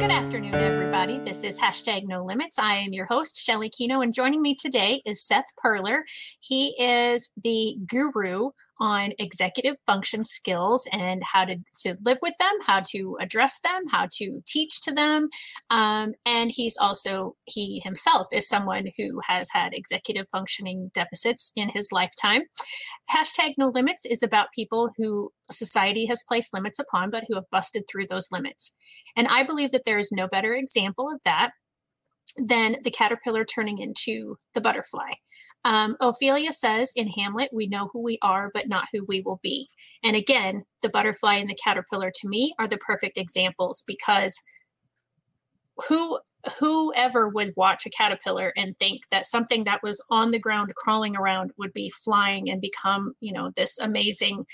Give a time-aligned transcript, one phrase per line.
[0.00, 1.18] Good afternoon, everybody.
[1.18, 2.58] This is hashtag no limits.
[2.58, 6.00] I am your host, Shelley Kenow, and joining me today is Seth Perler.
[6.40, 8.48] He is the guru
[8.80, 13.86] on executive function skills and how to, to live with them, how to address them,
[13.88, 15.28] how to teach to them.
[15.68, 21.68] Um, and he's also, he himself is someone who has had executive functioning deficits in
[21.68, 22.42] his lifetime.
[23.14, 27.50] Hashtag no limits is about people who society has placed limits upon, but who have
[27.50, 28.76] busted through those limits.
[29.16, 31.50] And I believe that there is no better example of that
[32.38, 35.10] than the caterpillar turning into the butterfly.
[35.64, 39.40] Um, Ophelia says in Hamlet, we know who we are, but not who we will
[39.42, 39.68] be.
[40.02, 44.40] And again, the butterfly and the caterpillar to me are the perfect examples because
[45.88, 46.18] who
[46.58, 51.14] whoever would watch a caterpillar and think that something that was on the ground crawling
[51.16, 54.44] around would be flying and become you know this amazing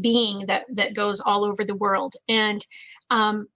[0.00, 2.66] being that that goes all over the world and
[3.10, 3.46] um,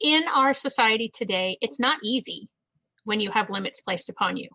[0.00, 2.48] in our society today it's not easy
[3.04, 4.48] when you have limits placed upon you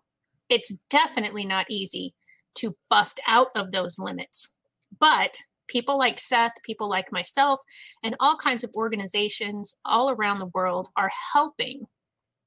[0.48, 2.14] it's definitely not easy
[2.56, 4.54] to bust out of those limits.
[4.98, 7.60] But people like Seth, people like myself,
[8.02, 11.86] and all kinds of organizations all around the world are helping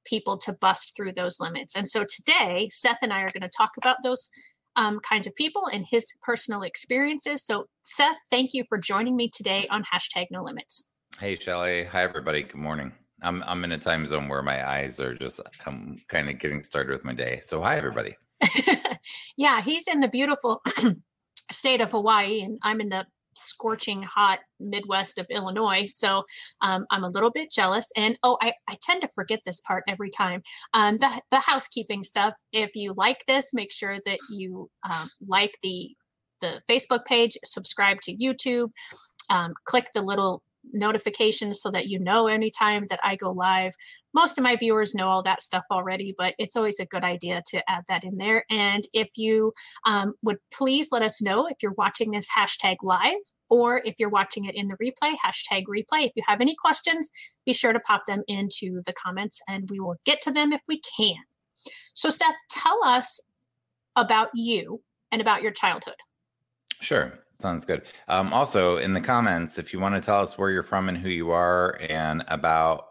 [0.04, 1.76] people to bust through those limits.
[1.76, 4.30] And so today, Seth and I are going to talk about those
[4.76, 7.44] um, kinds of people and his personal experiences.
[7.44, 10.90] So, Seth, thank you for joining me today on hashtag no limits.
[11.18, 11.84] Hey, Shelley.
[11.84, 12.42] Hi, everybody.
[12.42, 12.92] Good morning.
[13.22, 16.62] I'm I'm in a time zone where my eyes are just I'm kind of getting
[16.62, 17.40] started with my day.
[17.42, 18.16] So hi everybody.
[19.36, 20.62] yeah, he's in the beautiful
[21.50, 25.84] state of Hawaii, and I'm in the scorching hot Midwest of Illinois.
[25.86, 26.24] So
[26.60, 27.88] um, I'm a little bit jealous.
[27.96, 30.42] And oh, I, I tend to forget this part every time.
[30.74, 32.34] Um, the the housekeeping stuff.
[32.52, 35.94] If you like this, make sure that you um, like the
[36.40, 38.70] the Facebook page, subscribe to YouTube,
[39.28, 43.74] um, click the little notifications so that you know anytime that I go live.
[44.14, 47.42] Most of my viewers know all that stuff already, but it's always a good idea
[47.48, 48.44] to add that in there.
[48.50, 49.52] And if you
[49.86, 54.08] um, would please let us know if you're watching this hashtag live or if you're
[54.08, 56.06] watching it in the replay, hashtag replay.
[56.06, 57.10] If you have any questions,
[57.44, 60.60] be sure to pop them into the comments and we will get to them if
[60.68, 61.16] we can.
[61.94, 63.20] So, Seth, tell us
[63.96, 64.80] about you
[65.12, 65.96] and about your childhood.
[66.80, 67.12] Sure.
[67.40, 67.82] Sounds good.
[68.08, 70.98] Um, also, in the comments, if you want to tell us where you're from and
[70.98, 72.88] who you are, and about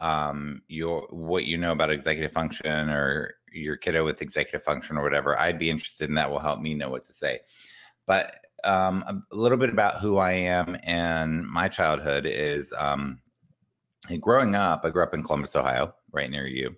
[0.00, 5.04] um, your what you know about executive function or your kiddo with executive function or
[5.04, 6.28] whatever, I'd be interested in that.
[6.28, 7.40] Will help me know what to say.
[8.04, 13.20] But um, a little bit about who I am and my childhood is um,
[14.20, 14.80] growing up.
[14.84, 16.76] I grew up in Columbus, Ohio, right near you,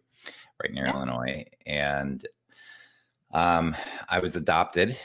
[0.62, 0.92] right near yeah.
[0.92, 2.26] Illinois, and
[3.32, 3.74] um,
[4.10, 4.98] I was adopted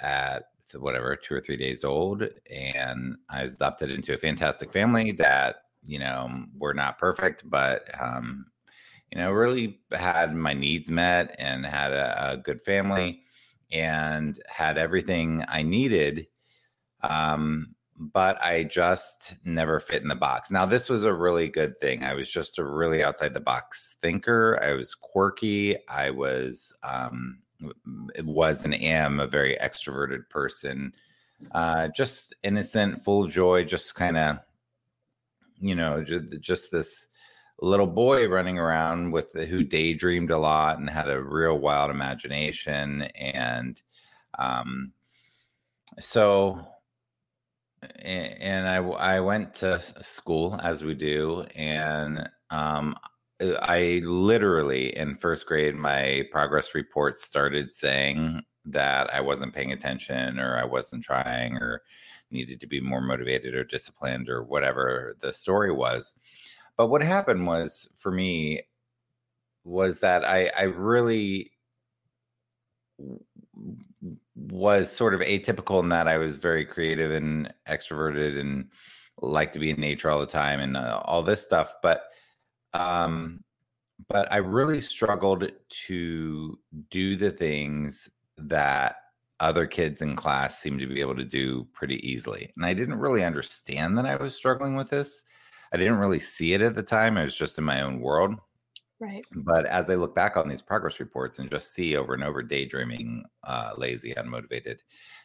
[0.00, 5.12] at whatever two or three days old and i was adopted into a fantastic family
[5.12, 8.46] that you know were not perfect but um
[9.12, 13.20] you know really had my needs met and had a, a good family
[13.72, 16.26] and had everything i needed
[17.02, 20.50] um but I just never fit in the box.
[20.50, 22.04] Now, this was a really good thing.
[22.04, 24.60] I was just a really outside the box thinker.
[24.62, 25.76] I was quirky.
[25.88, 27.38] I was um,
[28.24, 30.92] was and am a very extroverted person,
[31.52, 34.38] uh, just innocent, full of joy, just kind of,
[35.58, 37.08] you know, just, just this
[37.60, 43.02] little boy running around with who daydreamed a lot and had a real wild imagination
[43.02, 43.80] and
[44.38, 44.92] um
[45.98, 46.60] so
[48.00, 52.94] and i i went to school as we do and um
[53.40, 60.38] I literally in first grade, my progress report started saying that I wasn't paying attention
[60.38, 61.82] or I wasn't trying or
[62.30, 66.14] needed to be more motivated or disciplined or whatever the story was.
[66.76, 68.62] But what happened was for me
[69.64, 71.52] was that I, I really
[74.34, 78.70] was sort of atypical in that I was very creative and extroverted and
[79.20, 81.74] liked to be in nature all the time and uh, all this stuff.
[81.82, 82.04] But
[82.76, 83.42] um,
[84.08, 85.50] but I really struggled
[85.86, 86.58] to
[86.90, 88.96] do the things that
[89.40, 92.52] other kids in class seemed to be able to do pretty easily.
[92.56, 95.24] And I didn't really understand that I was struggling with this.
[95.72, 97.16] I didn't really see it at the time.
[97.16, 98.34] I was just in my own world.
[98.98, 99.26] Right.
[99.34, 102.42] But as I look back on these progress reports and just see over and over
[102.42, 104.78] daydreaming, uh, lazy, unmotivated,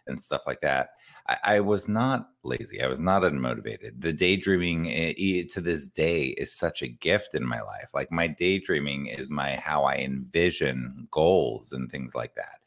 [0.08, 0.90] and stuff like that,
[1.30, 2.82] I, I, was not lazy.
[2.82, 4.02] I was not unmotivated.
[4.02, 7.90] The daydreaming eh, to this day is such a gift in my life.
[7.94, 12.60] Like my daydreaming is my how I envision goals and things like that.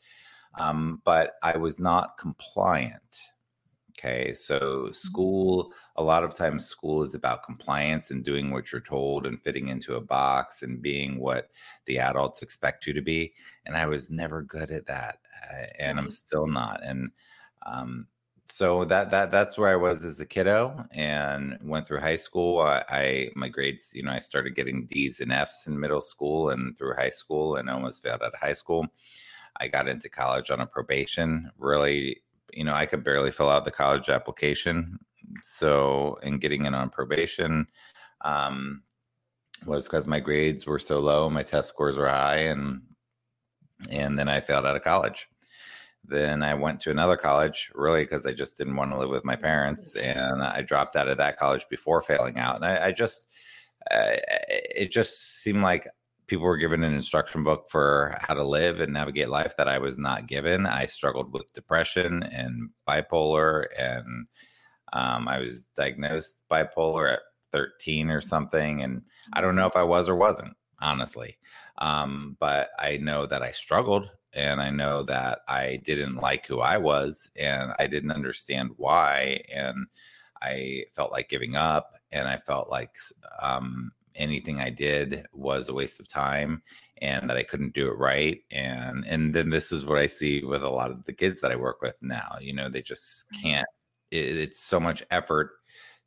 [0.57, 3.34] Um, but I was not compliant.
[4.05, 4.35] Okay.
[4.35, 4.93] So, mm-hmm.
[4.93, 9.43] school, a lot of times, school is about compliance and doing what you're told and
[9.43, 11.51] fitting into a box and being what
[11.87, 13.33] the adults expect you to be.
[13.65, 15.21] And I was never good at that.
[15.43, 16.83] Uh, and I'm still not.
[16.85, 17.11] And,
[17.65, 18.06] um,
[18.47, 22.61] so that that that's where I was as a kiddo, and went through high school.
[22.61, 26.50] I, I, my grades, you know, I started getting D's and F's in middle school
[26.50, 28.87] and through high school, and almost failed out of high school.
[29.59, 31.50] I got into college on a probation.
[31.59, 32.21] Really,
[32.56, 34.99] you know, I could barely fill out the college application.
[35.43, 37.67] So, in getting in on probation,
[38.23, 38.83] um,
[39.67, 42.83] was because my grades were so low, my test scores were high, and
[43.91, 45.29] and then I failed out of college.
[46.06, 49.25] Then I went to another college, really, because I just didn't want to live with
[49.25, 52.57] my parents, and I dropped out of that college before failing out.
[52.57, 53.29] And I, I just,
[53.91, 54.17] uh,
[54.49, 55.89] it just seemed like
[56.35, 59.79] people were given an instruction book for how to live and navigate life that I
[59.79, 60.67] was not given.
[60.67, 64.27] I struggled with depression and bipolar, and
[64.93, 67.21] um, I was diagnosed bipolar at
[67.53, 68.83] 13 or something.
[68.83, 69.03] And
[69.33, 71.39] I don't know if I was or wasn't, honestly.
[71.79, 76.59] Um, but I know that I struggled and I know that I didn't like who
[76.59, 79.45] I was and I didn't understand why.
[79.55, 79.87] And
[80.43, 82.91] I felt like giving up and I felt like
[83.41, 86.62] um, anything I did was a waste of time
[87.02, 88.40] and that I couldn't do it right.
[88.50, 91.50] And and then this is what I see with a lot of the kids that
[91.50, 92.37] I work with now.
[92.40, 93.43] You know, they just mm-hmm.
[93.43, 93.69] can't.
[94.11, 95.52] It, it's so much effort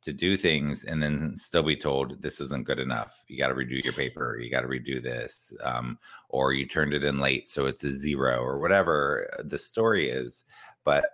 [0.00, 3.24] to do things and then still be told this isn't good enough.
[3.26, 4.38] You got to redo your paper.
[4.38, 7.90] You got to redo this, um, or you turned it in late, so it's a
[7.90, 10.44] zero, or whatever the story is.
[10.84, 11.06] But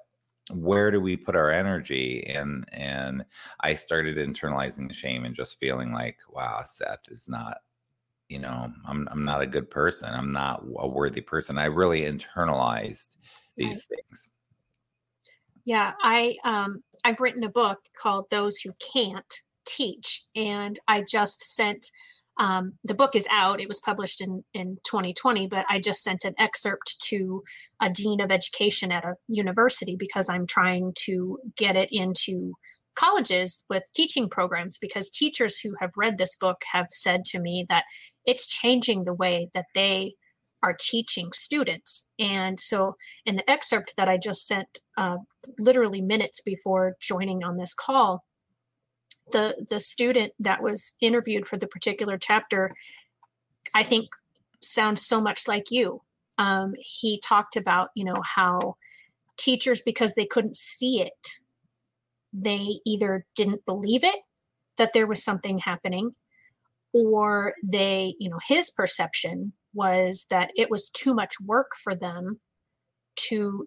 [0.52, 2.25] where do we put our energy?
[2.29, 3.25] And and
[3.61, 7.58] i started internalizing the shame and just feeling like wow seth is not
[8.29, 10.08] you know i'm i'm not a good person.
[10.12, 11.58] I'm not a worthy person.
[11.58, 13.17] I really internalized
[13.56, 13.99] these right.
[13.99, 14.29] things.
[15.64, 21.41] Yeah i um i've written a book called those who can't teach and i just
[21.43, 21.87] sent
[22.39, 23.61] um, the book is out.
[23.61, 27.43] It was published in, in 2020, but I just sent an excerpt to
[27.81, 32.55] a dean of education at a university because I'm trying to get it into
[32.97, 37.67] colleges with teaching programs because teachers who have read this book have said to me
[37.69, 37.85] that
[38.25, 40.15] it's changing the way that they
[40.63, 42.13] are teaching students.
[42.19, 42.97] And so,
[43.27, 45.19] in the excerpt that I just sent, uh,
[45.59, 48.25] literally minutes before joining on this call,
[49.32, 52.75] the the student that was interviewed for the particular chapter
[53.75, 54.09] i think
[54.65, 56.00] sounds so much like you.
[56.38, 58.76] Um, he talked about you know how
[59.37, 61.29] teachers because they couldn't see it
[62.32, 64.21] they either didn't believe it
[64.76, 66.15] that there was something happening
[66.93, 72.41] or they you know his perception was that it was too much work for them
[73.17, 73.67] to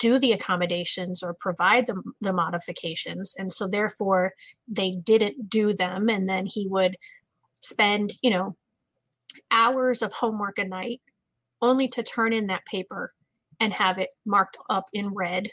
[0.00, 3.34] do the accommodations or provide the, the modifications.
[3.38, 4.32] And so therefore
[4.66, 6.08] they didn't do them.
[6.08, 6.96] And then he would
[7.62, 8.56] spend you know
[9.50, 11.00] hours of homework a night
[11.62, 13.12] only to turn in that paper
[13.60, 15.50] and have it marked up in red.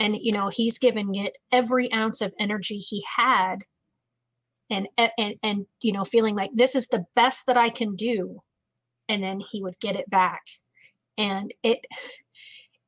[0.00, 3.64] And you know he's giving it every ounce of energy he had
[4.68, 8.40] and and and you know feeling like this is the best that i can do.
[9.08, 10.42] And then he would get it back.
[11.16, 11.86] And it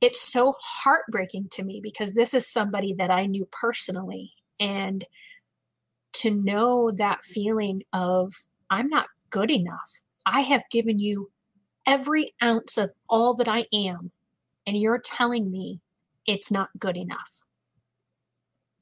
[0.00, 4.32] it's so heartbreaking to me because this is somebody that I knew personally.
[4.60, 5.04] And
[6.14, 8.32] to know that feeling of,
[8.70, 10.02] I'm not good enough.
[10.26, 11.30] I have given you
[11.86, 14.10] every ounce of all that I am,
[14.66, 15.80] and you're telling me
[16.26, 17.42] it's not good enough.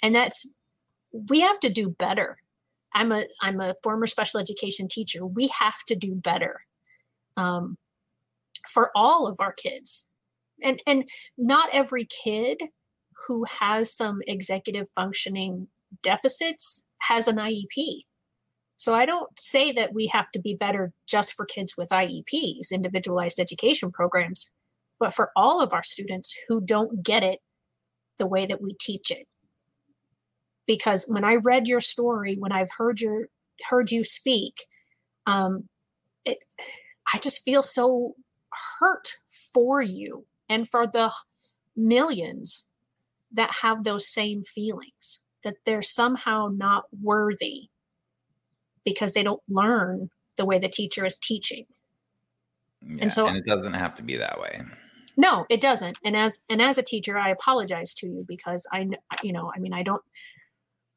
[0.03, 0.53] And that's,
[1.13, 2.37] we have to do better.
[2.95, 5.25] I'm a I'm a former special education teacher.
[5.27, 6.63] We have to do better
[7.37, 7.77] um,
[8.67, 10.06] for all of our kids
[10.63, 12.63] and and not every kid
[13.27, 15.69] who has some executive functioning
[16.03, 18.01] deficits has an IEP.
[18.77, 22.73] So I don't say that we have to be better just for kids with IEPs,
[22.73, 24.53] individualized education programs,
[25.01, 27.41] but for all of our students who don't get it
[28.19, 29.27] the way that we teach it.
[30.67, 33.29] Because when I read your story, when I've heard your
[33.71, 34.65] heard you speak,
[35.27, 35.69] um,
[36.25, 36.45] it
[37.15, 38.15] I just feel so
[38.79, 39.15] hurt
[39.55, 41.13] for you and for the
[41.77, 42.71] millions
[43.33, 47.69] that have those same feelings that they're somehow not worthy
[48.85, 51.67] because they don't learn the way the teacher is teaching.
[52.83, 54.63] Yeah, and so and it doesn't have to be that way.
[55.17, 55.99] No, it doesn't.
[56.05, 58.89] And as and as a teacher, I apologize to you because I
[59.23, 60.03] you know, I mean, I don't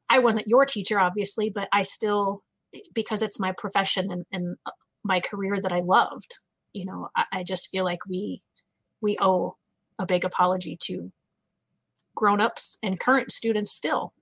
[0.08, 2.42] I wasn't your teacher obviously, but I still
[2.94, 4.70] because it's my profession and, and uh,
[5.02, 6.38] my career that I loved,
[6.72, 8.42] you know, I, I just feel like we
[9.00, 9.56] we owe
[9.98, 11.12] a big apology to
[12.14, 14.12] grown-ups and current students still.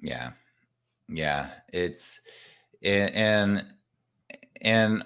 [0.00, 0.32] Yeah.
[1.08, 1.50] Yeah.
[1.72, 2.20] It's
[2.82, 3.64] and
[4.60, 5.04] and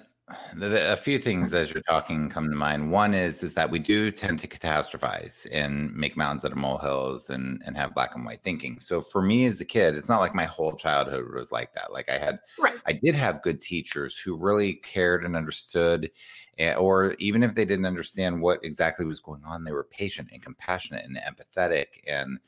[0.61, 2.91] a few things as you're talking come to mind.
[2.91, 7.29] One is is that we do tend to catastrophize and make mountains out of molehills
[7.29, 8.79] and and have black and white thinking.
[8.79, 11.91] So for me as a kid, it's not like my whole childhood was like that.
[11.91, 12.75] Like I had, right.
[12.85, 16.09] I did have good teachers who really cared and understood,
[16.57, 20.29] eh, or even if they didn't understand what exactly was going on, they were patient
[20.31, 22.39] and compassionate and empathetic and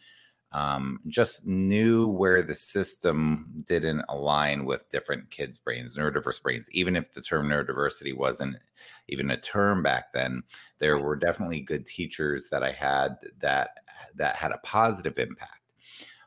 [0.54, 6.70] um, just knew where the system didn't align with different kids' brains, neurodiverse brains.
[6.72, 8.58] Even if the term neurodiversity wasn't
[9.08, 10.44] even a term back then,
[10.78, 13.80] there were definitely good teachers that I had that
[14.16, 15.74] that had a positive impact.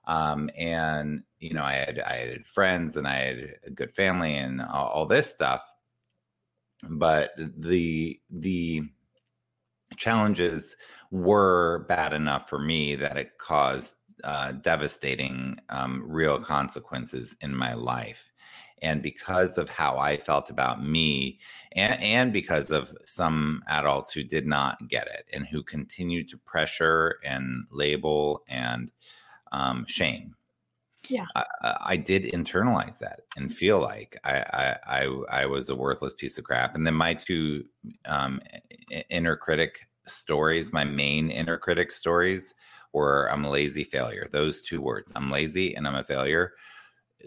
[0.07, 4.35] Um, and you know, I had I had friends and I had a good family
[4.35, 5.63] and all, all this stuff.
[6.89, 8.83] But the the
[9.97, 10.77] challenges
[11.13, 17.75] were bad enough for me that it caused uh, devastating um, real consequences in my
[17.75, 18.33] life.
[18.83, 21.39] And because of how i felt about me
[21.73, 26.39] and, and because of some adults who did not get it and who continued to
[26.39, 28.93] pressure and label and
[29.53, 30.35] um, shame.
[31.09, 31.25] Yeah.
[31.35, 31.45] I,
[31.81, 36.37] I, did internalize that and feel like I, I, I i was a worthless piece
[36.37, 36.75] of crap.
[36.75, 37.65] And then my two
[38.07, 38.41] um,
[39.09, 42.55] inner critic stories my main inner critic stories
[42.97, 44.27] or I'm a lazy failure.
[44.33, 46.55] Those two words, I'm lazy and I'm a failure.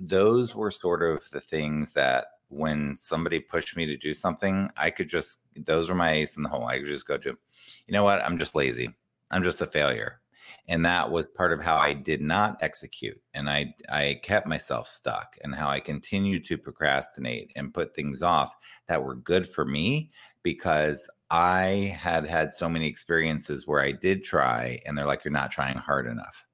[0.02, 4.90] Those were sort of the things that when somebody pushed me to do something, I
[4.90, 6.66] could just, those were my ace in the hole.
[6.66, 7.38] I could just go to,
[7.86, 8.20] you know what?
[8.26, 8.90] I'm just lazy.
[9.30, 10.22] I'm just a failure.
[10.68, 13.22] And that was part of how I did not execute.
[13.36, 18.24] And I, I kept myself stuck and how I continued to procrastinate and put things
[18.24, 18.56] off
[18.88, 20.10] that were good for me
[20.42, 25.32] because I had had so many experiences where I did try and they're like, you're
[25.32, 26.46] not trying hard enough.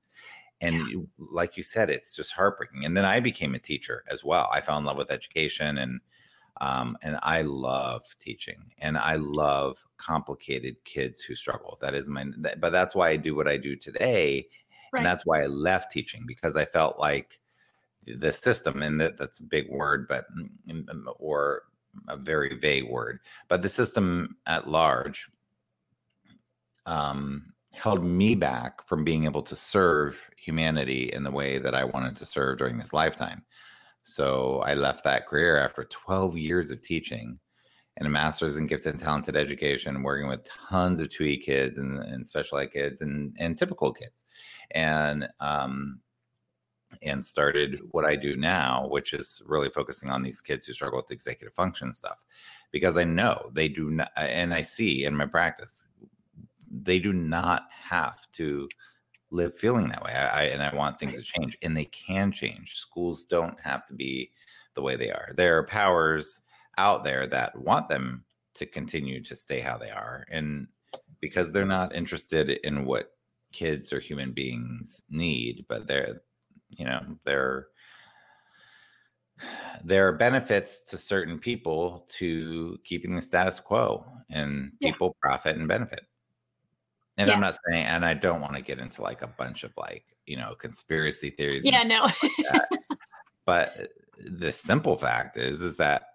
[0.62, 0.98] And yeah.
[1.18, 2.86] like you said, it's just heartbreaking.
[2.86, 4.50] And then I became a teacher as well.
[4.54, 6.02] I fell in love with education and,
[6.62, 11.78] um, and I love teaching and I love complicated kids who struggle.
[11.82, 14.48] That is my, that, but that's why I do what I do today.
[14.92, 15.00] Right.
[15.00, 17.40] And that's why I left teaching because I felt like
[18.08, 21.64] the system and that that's a big word, but, mm, mm, mm, or
[22.08, 25.28] a very vague word, but the system at large
[26.86, 31.84] um, held me back from being able to serve humanity in the way that I
[31.84, 33.44] wanted to serve during this lifetime.
[34.04, 37.40] So I left that career after 12 years of teaching
[37.98, 42.00] and a master's in gifted and talented education, working with tons of 2E kids and,
[42.00, 44.26] and special ed kids and, and typical kids.
[44.72, 46.02] And um,
[47.02, 50.98] and started what I do now, which is really focusing on these kids who struggle
[50.98, 52.18] with executive function stuff,
[52.72, 55.86] because I know they do not, and I see in my practice,
[56.70, 58.68] they do not have to
[59.32, 60.14] live feeling that way.
[60.14, 62.76] I, I and I want things to change, and they can change.
[62.76, 64.32] Schools don't have to be
[64.74, 65.34] the way they are.
[65.36, 66.42] There are powers
[66.78, 68.24] out there that want them
[68.56, 70.68] to continue to stay how they are, and
[71.20, 73.12] because they're not interested in what
[73.52, 76.22] kids or human beings need, but they're
[76.70, 77.68] you know there
[79.84, 85.68] there are benefits to certain people to keeping the status quo and people profit and
[85.68, 86.02] benefit.
[87.18, 87.34] And yeah.
[87.34, 90.04] i'm not saying and i don't want to get into like a bunch of like
[90.26, 92.02] you know conspiracy theories yeah no.
[92.04, 92.62] like
[93.46, 96.08] but the simple fact is is that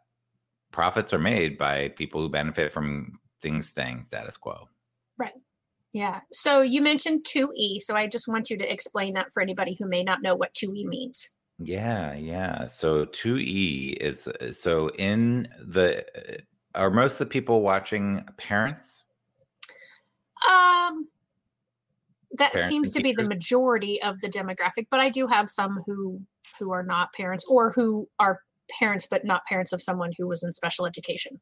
[0.73, 4.69] profits are made by people who benefit from things staying status quo
[5.92, 6.20] yeah.
[6.32, 7.80] So you mentioned 2E.
[7.80, 10.54] So I just want you to explain that for anybody who may not know what
[10.54, 11.38] 2E means.
[11.59, 12.66] Yeah, yeah.
[12.66, 16.38] So 2E is uh, so in the uh,
[16.75, 19.04] are most of the people watching parents?
[20.49, 21.09] Um
[22.38, 25.82] that parents seems to be the majority of the demographic, but I do have some
[25.85, 26.20] who
[26.59, 28.40] who are not parents or who are
[28.78, 31.40] parents but not parents of someone who was in special education.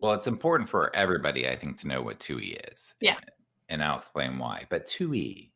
[0.00, 2.94] Well, it's important for everybody, I think, to know what 2E is.
[3.00, 3.16] Yeah
[3.68, 4.66] and I'll explain why.
[4.70, 5.50] But 2E,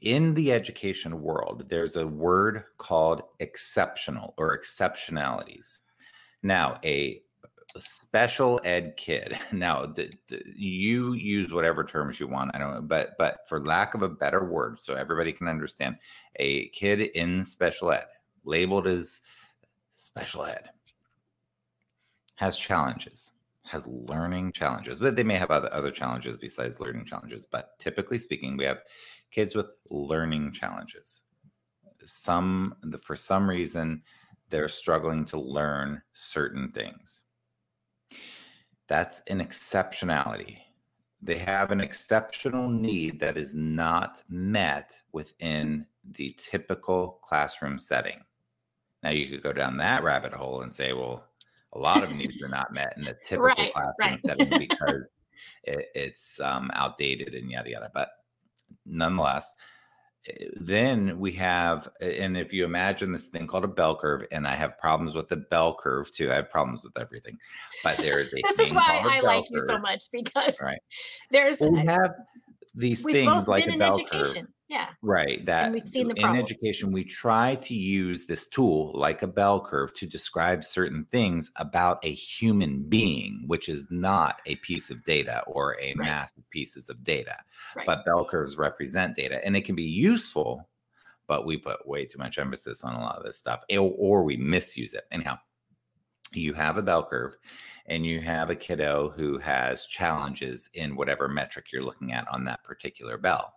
[0.00, 5.80] in the education world, there's a word called exceptional or exceptionalities.
[6.42, 7.20] Now, a
[7.78, 9.38] special ed kid.
[9.52, 12.54] Now, d- d- you use whatever terms you want.
[12.54, 15.96] I don't know, but but for lack of a better word, so everybody can understand,
[16.36, 18.06] a kid in special ed,
[18.44, 19.22] labeled as
[19.94, 20.70] special ed,
[22.36, 23.32] has challenges
[23.66, 27.46] has learning challenges, but they may have other, other challenges besides learning challenges.
[27.46, 28.78] But typically speaking, we have
[29.30, 31.22] kids with learning challenges.
[32.04, 34.02] Some, for some reason,
[34.48, 37.22] they're struggling to learn certain things.
[38.86, 40.58] That's an exceptionality.
[41.22, 48.20] they have an exceptional need that is not met within the typical classroom setting.
[49.02, 51.26] Now, you could go down that rabbit hole and say, well,
[51.72, 54.26] a lot of needs are not met in the typical Right, classroom right.
[54.26, 55.08] setting because
[55.64, 57.90] it, it's um, outdated and yada yada.
[57.92, 58.08] But
[58.84, 59.54] nonetheless,
[60.28, 64.46] eh, then we have, and if you imagine this thing called a bell curve, and
[64.46, 66.30] I have problems with the bell curve too.
[66.30, 67.38] I have problems with everything,
[67.84, 70.02] but there is a This is why I a I bell like you so much
[70.12, 70.80] because Right.
[71.30, 72.12] there's Well, we have
[72.74, 74.36] these things like a bell curve.
[74.68, 74.88] Yeah.
[75.00, 75.46] Right.
[75.46, 76.50] That we've seen the in problems.
[76.50, 81.52] education, we try to use this tool like a bell curve to describe certain things
[81.56, 85.96] about a human being, which is not a piece of data or a Right.
[85.98, 87.36] mass of pieces of data.
[87.76, 87.86] Right.
[87.86, 90.68] But bell curves represent data and it can be useful,
[91.28, 94.36] but we put way too much emphasis on a lot of this stuff or we
[94.36, 95.04] misuse it.
[95.12, 95.38] Anyhow,
[96.32, 97.36] you have a bell curve
[97.86, 102.44] and you have a kiddo who has challenges in whatever metric you're looking at on
[102.46, 103.52] that particular bell.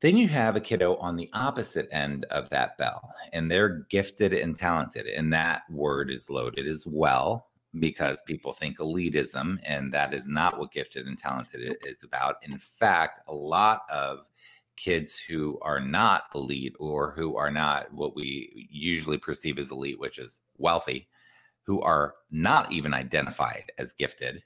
[0.00, 4.32] Then you have a kiddo on the opposite end of that bell, and they're gifted
[4.32, 5.06] and talented.
[5.06, 7.48] And that word is loaded as well
[7.80, 12.36] because people think elitism, and that is not what gifted and talented is about.
[12.42, 14.20] In fact, a lot of
[14.76, 19.98] kids who are not elite or who are not what we usually perceive as elite,
[19.98, 21.08] which is wealthy,
[21.64, 24.42] who are not even identified as gifted.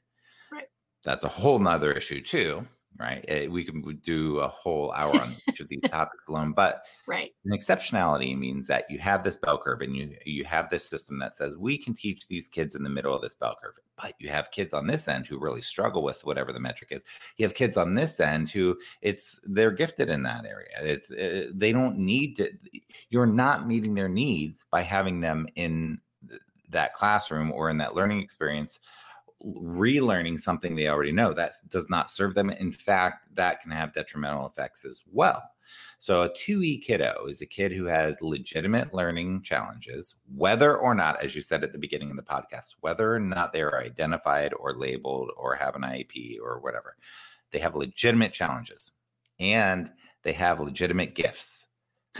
[0.50, 0.68] Right.
[1.04, 2.66] That's a whole nother issue too,
[2.98, 3.24] right?
[3.28, 7.34] Eh, We can do a whole hour on each of these topics alone, but Right.
[7.44, 11.18] an exceptionality means that you have this bell curve and you you have this system
[11.18, 14.14] that says we can teach these kids in the middle of this bell curve but
[14.20, 17.04] you have kids on this end who really struggle with whatever the metric is
[17.38, 21.50] you have kids on this end who it's they're gifted in that area it's uh,
[21.52, 22.48] they don't need to
[23.10, 27.94] you're not meeting their needs by having them in th- that classroom or in that
[27.94, 28.78] learning experience
[29.44, 33.92] relearning something they already know that does not serve them in fact that can have
[33.92, 35.42] detrimental effects as well
[35.98, 41.22] so a 2E kiddo is a kid who has legitimate learning challenges, whether or not,
[41.22, 44.52] as you said at the beginning of the podcast, whether or not they are identified
[44.58, 46.96] or labeled or have an IEP or whatever.
[47.52, 48.90] They have legitimate challenges
[49.38, 49.92] and
[50.24, 51.66] they have legitimate gifts.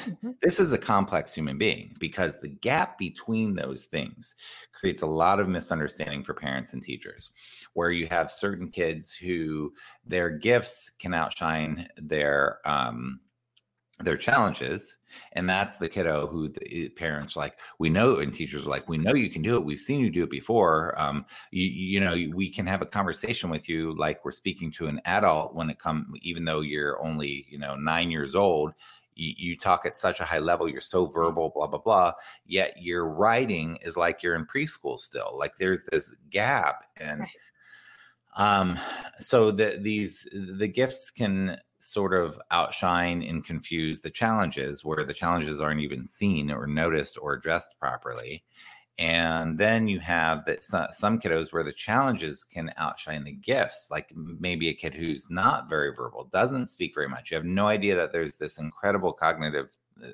[0.07, 0.35] Mhm.
[0.43, 4.35] This is a complex human being because the gap between those things
[4.73, 7.31] creates a lot of misunderstanding for parents and teachers.
[7.75, 9.73] Where you have certain kids who
[10.05, 13.21] their gifts can outshine their um,
[14.01, 14.97] their challenges,
[15.33, 18.99] and that's the kiddo who the parents like we know, and teachers are like we
[18.99, 19.65] know you can do it.
[19.65, 21.01] We've seen you do it before.
[21.01, 24.89] Um, you, you know we can have a conversation with you like we're speaking to
[24.89, 28.73] an adult when it comes, even though you're only you know nine years old
[29.15, 32.13] you, you talk at such a high level you're so verbal blah blah blah
[32.47, 37.29] yet your writing is like you're in preschool still like there's this gap and Right.
[38.37, 38.79] um
[39.21, 45.13] so the these the gifts can sort of outshine and confuse the challenges where the
[45.13, 48.45] challenges aren't even seen or noticed or addressed properly
[48.99, 54.13] and then you have that some, kiddos where the challenges can outshine the gifts like
[54.15, 57.31] maybe a kid who's not very verbal doesn't speak very much.
[57.31, 59.71] You have no idea that there's this incredible cognitive
[60.03, 60.09] uh,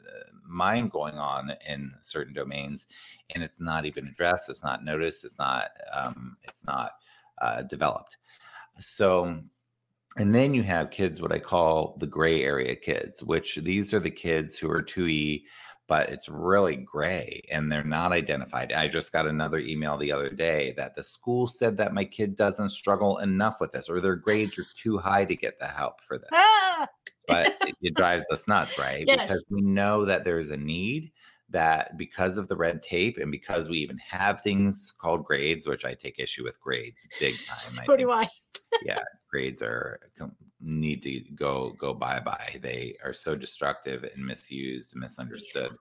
[0.46, 2.86] mind going on in certain domains
[3.34, 6.92] and it's not even addressed it's not noticed it's not um, it's not
[7.42, 8.16] uh, developed.
[8.80, 9.40] So
[10.18, 14.00] and then you have kids what i call the gray area kids which these are
[14.00, 15.44] the kids who are 2e
[15.88, 18.72] but it's really gray and they're not identified.
[18.72, 22.36] I just got another email the other day that the school said that my kid
[22.36, 26.02] doesn't struggle enough with this or their grades are too high to get the help
[26.02, 26.28] for this.
[26.32, 26.86] Ah,
[27.26, 29.04] But it, it drives us nuts, right?
[29.06, 29.22] Yes.
[29.22, 31.10] Because we know that there's a need
[31.48, 35.86] that because of the red tape and because we even have things called grades, which
[35.86, 37.58] I take issue with grades big time.
[37.58, 38.28] So do I.
[39.30, 40.00] grades are
[40.60, 42.58] need to go go bye bye.
[42.60, 45.72] They are so destructive and misused, misunderstood.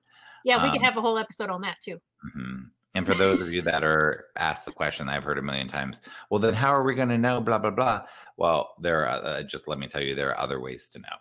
[0.45, 1.99] Yeah, we could Um, have a whole episode on that too.
[2.35, 2.69] Mhm.
[2.93, 6.01] And for those of you that are asked the question, I've heard a million times.
[6.29, 7.41] Well, then how are we going to know?
[7.41, 8.07] Blah blah blah.
[8.37, 9.07] Well, there.
[9.07, 11.17] Are, uh, just let me tell you, there are other ways to know.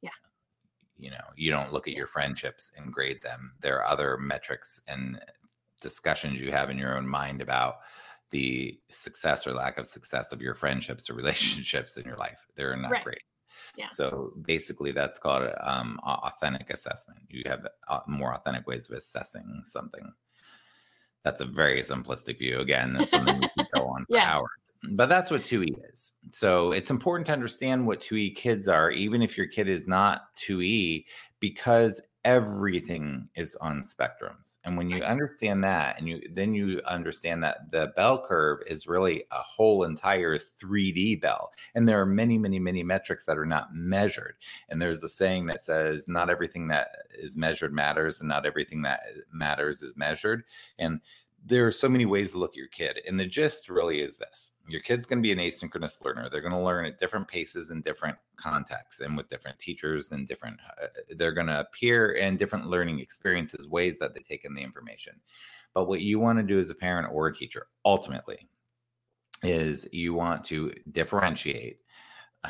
[0.00, 0.10] Yeah.
[0.96, 3.54] You know, you don't look at your friendships and grade them.
[3.60, 5.20] There are other metrics and
[5.80, 7.80] discussions you have in your own mind about
[8.30, 12.46] the success or lack of success of your friendships or relationships in your life.
[12.54, 13.04] They're not Right.
[13.04, 13.22] great.
[13.76, 13.88] Yeah.
[13.88, 17.20] So basically, that's called um, authentic assessment.
[17.28, 20.12] You have uh, more authentic ways of assessing something.
[21.24, 22.60] That's a very simplistic view.
[22.60, 24.36] Again, that's something we can go on for Yeah.
[24.36, 24.48] hours.
[24.92, 26.12] But that's what 2E is.
[26.30, 30.22] So it's important to understand what 2E kids are, even if your kid is not
[30.36, 31.04] 2E,
[31.38, 37.42] because everything is on spectrums and when you understand that and you then you understand
[37.42, 42.36] that the bell curve is really a whole entire 3d bell and there are many
[42.36, 44.34] many many metrics that are not measured
[44.68, 48.82] and there's a saying that says not everything that is measured matters and not everything
[48.82, 50.44] that eh, matters is measured
[50.78, 51.00] and
[51.44, 53.00] there are so many ways to look at your kid.
[53.06, 56.28] And the gist really is this your kid's going to be an asynchronous learner.
[56.28, 60.28] They're going to learn at different paces in different contexts and with different teachers and
[60.28, 64.54] different, uh, they're going to appear in different learning experiences, ways that they take in
[64.54, 65.14] the information.
[65.74, 68.48] But what you want to do as a parent or a teacher ultimately
[69.42, 71.78] is you want to differentiate.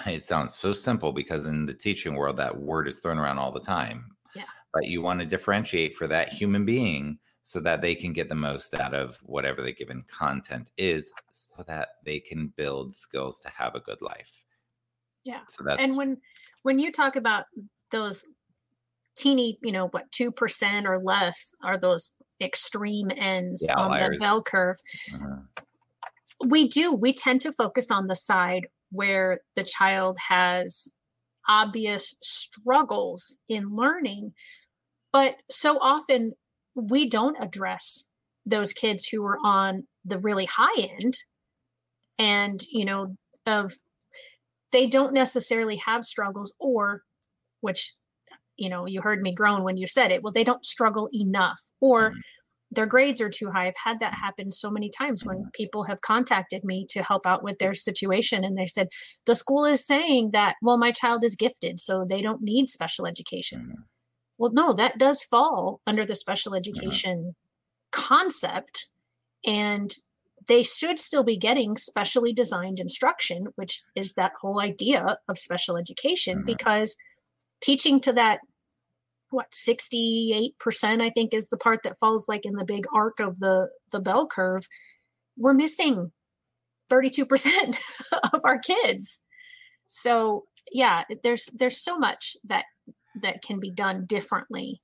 [0.06, 3.50] It sounds so simple because in the teaching world, that word is thrown around all
[3.50, 4.12] the time.
[4.36, 4.44] Yeah.
[4.72, 8.34] But you want to differentiate for that human being so that they can get the
[8.34, 13.48] most out of whatever the given content is so that they can build skills to
[13.48, 14.42] have a good life
[15.24, 16.16] yeah so that's and when
[16.62, 17.44] when you talk about
[17.90, 18.26] those
[19.16, 24.42] teeny you know what 2% or less are those extreme ends the on the bell
[24.42, 24.76] curve
[25.14, 25.62] uh-huh.
[26.46, 30.94] we do we tend to focus on the side where the child has
[31.48, 34.32] obvious struggles in learning
[35.12, 36.32] but so often
[36.88, 38.10] we don't address
[38.46, 41.14] those kids who are on the really high end
[42.18, 43.16] and you know
[43.46, 43.72] of
[44.72, 47.02] they don't necessarily have struggles or
[47.60, 47.94] which
[48.56, 51.60] you know you heard me groan when you said it well they don't struggle enough
[51.80, 52.18] or mm-hmm.
[52.70, 55.48] their grades are too high i've had that happen so many times when mm-hmm.
[55.54, 58.88] people have contacted me to help out with their situation and they said
[59.26, 63.06] the school is saying that well my child is gifted so they don't need special
[63.06, 63.82] education mm-hmm.
[64.40, 67.36] Well, no, that does fall under the special education
[67.92, 68.86] concept.
[69.46, 69.94] And
[70.48, 75.76] they should still be getting specially designed instruction, which is that whole idea of special
[75.76, 76.46] education, mm-hmm.
[76.46, 76.96] because
[77.60, 78.40] teaching to that
[79.28, 80.54] what 68%
[81.00, 84.00] i think is the part that falls like in the big arc of the the
[84.00, 84.66] bell curve
[85.36, 86.10] we're missing
[86.90, 87.78] 32%
[88.32, 89.20] of our kids
[89.86, 92.64] so yeah there's there's so much that
[93.22, 94.80] that can be done differently.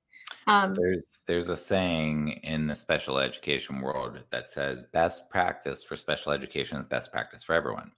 [0.47, 5.95] Um, there's there's a saying in the special education world that says best practice for
[5.95, 7.91] special education is best practice for everyone.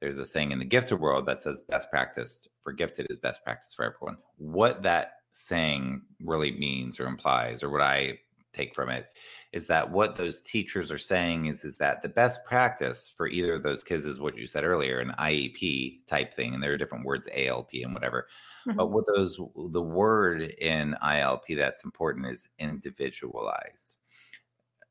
[0.00, 3.42] There's a saying in the gifted world that says best practice for gifted is best
[3.44, 4.18] practice for everyone.
[4.36, 8.18] What that saying really means or implies, or what I
[8.56, 9.06] take from it
[9.52, 13.54] is that what those teachers are saying is is that the best practice for either
[13.54, 16.78] of those kids is what you said earlier an iep type thing and there are
[16.78, 18.26] different words alp and whatever
[18.66, 18.76] mm-hmm.
[18.76, 19.38] but what those
[19.70, 23.96] the word in ilp that's important is individualized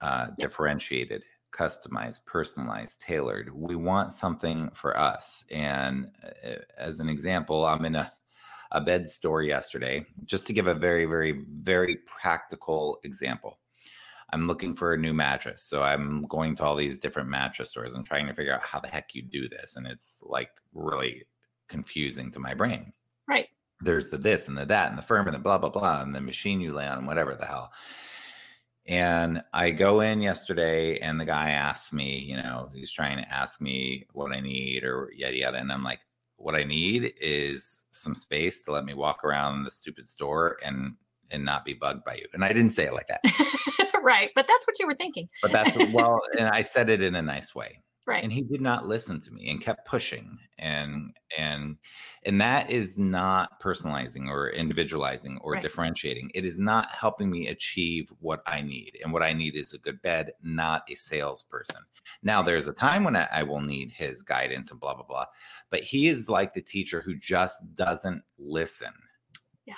[0.02, 7.66] uh, differentiated customized personalized tailored we want something for us and uh, as an example
[7.66, 8.12] i'm in a
[8.72, 13.60] a bed store yesterday, just to give a very, very, very practical example.
[14.34, 15.64] I'm looking for a new mattress.
[15.64, 18.80] So I'm going to all these different mattress stores and trying to figure out how
[18.80, 19.76] the heck you do this.
[19.76, 21.24] And it's like really
[21.68, 22.92] confusing to my brain.
[23.28, 23.48] Right.
[23.82, 26.14] There's the this and the that and the firm and the blah, blah, blah, and
[26.14, 27.72] the machine you lay on and whatever the hell.
[28.88, 33.34] And I go in yesterday and the guy asks me, you know, he's trying to
[33.34, 35.58] ask me what I need or yada, yada.
[35.58, 36.02] And I'm like,
[36.38, 40.96] what I need is some space to let me walk around the stupid store and
[41.32, 42.26] and not be bugged by you.
[42.34, 43.22] And I didn't say it like that.
[44.04, 45.28] right, but that's what you were thinking.
[45.42, 47.82] but that's well, and I said it in a nice way.
[48.08, 48.24] Right.
[48.24, 51.76] And he did not listen to me and kept pushing and and
[52.24, 55.64] and that is not personalizing or individualizing or right.
[55.64, 56.30] differentiating.
[56.36, 59.00] It is not helping me achieve what I need.
[59.04, 61.82] And what I need is a good bed, not a salesperson.
[62.22, 65.26] Now there's a time when I, I will need his guidance and blah blah blah.
[65.72, 68.94] But he is like the teacher who just doesn't listen
[69.66, 69.74] yeah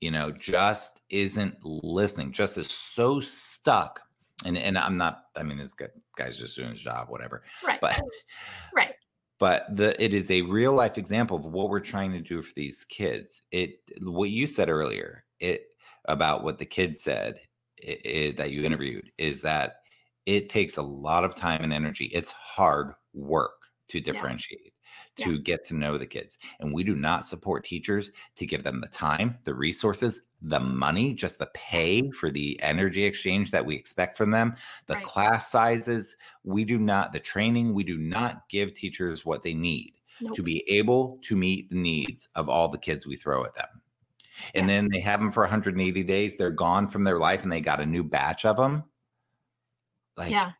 [0.00, 4.00] you know just isn't listening just is so stuck
[4.44, 5.24] and and I'm not.
[5.36, 5.74] I mean, this
[6.16, 7.42] guy's just doing his job, whatever.
[7.64, 7.80] Right.
[7.80, 8.00] But
[8.74, 8.94] right.
[9.38, 12.52] But the it is a real life example of what we're trying to do for
[12.54, 13.42] these kids.
[13.50, 15.24] It what you said earlier.
[15.38, 15.66] It
[16.06, 17.40] about what the kids said
[17.76, 19.76] it, it, that you interviewed is that
[20.26, 22.06] it takes a lot of time and energy.
[22.06, 23.52] It's hard work
[23.88, 24.60] to differentiate.
[24.64, 24.70] Yeah
[25.16, 25.40] to yeah.
[25.42, 26.38] get to know the kids.
[26.60, 31.12] And we do not support teachers to give them the time, the resources, the money,
[31.12, 34.54] just the pay for the energy exchange that we expect from them,
[34.86, 35.04] the right.
[35.04, 36.16] class sizes.
[36.44, 40.34] We do not, the training, we do not give teachers what they need nope.
[40.36, 43.68] to be able to meet the needs of all the kids we throw at them.
[44.54, 44.76] And yeah.
[44.76, 46.36] then they have them for 180 days.
[46.36, 48.84] They're gone from their life and they got a new batch of them.
[50.16, 50.52] Like, yeah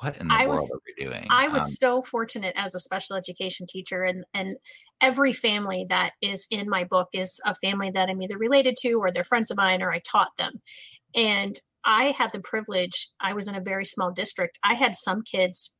[0.00, 1.26] what in the I world was- are we doing?
[1.30, 4.56] I was Um, so fortunate as a special education teacher, and and
[5.00, 8.94] every family that is in my book is a family that I'm either related to
[8.94, 10.60] or they're friends of mine or I taught them.
[11.14, 13.08] And I had the privilege.
[13.20, 14.58] I was in a very small district.
[14.62, 15.76] I had some kids,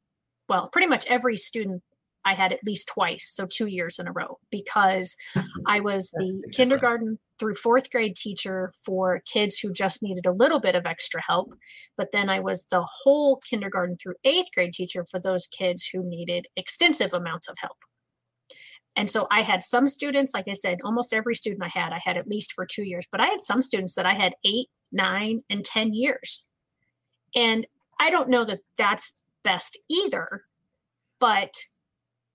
[0.48, 1.82] well, pretty much every student
[2.24, 5.16] I had at least twice, so two years in a row, because
[5.66, 10.60] I was the kindergarten through fourth grade teacher for kids who just needed a little
[10.60, 11.54] bit of extra help.
[11.96, 16.02] But then I was the whole kindergarten through eighth grade teacher for those kids who
[16.04, 17.78] needed extensive amounts of help.
[19.00, 22.00] And so I had some students, like I said, almost every student I had, I
[22.04, 24.68] had at least for two years, but I had some students that I had eight,
[24.92, 26.46] nine, and 10 years.
[27.34, 27.66] And
[27.98, 30.44] I don't know that that's best either,
[31.18, 31.54] but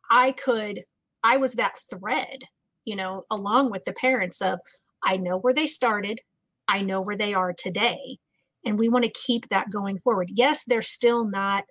[0.10, 0.86] I could,
[1.23, 2.45] I was that thread,
[2.84, 4.60] you know, along with the parents of,
[5.04, 6.19] I know where they started,
[6.67, 8.17] I know where they are today,
[8.65, 10.32] and we want to keep that going forward.
[10.34, 11.65] Yes, they're still not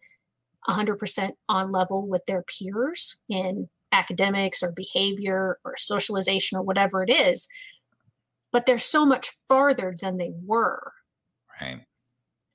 [0.68, 7.10] 100% on level with their peers in academics or behavior or socialization or whatever it
[7.10, 7.48] is,
[8.52, 10.92] but they're so much farther than they were.
[11.60, 11.82] Right.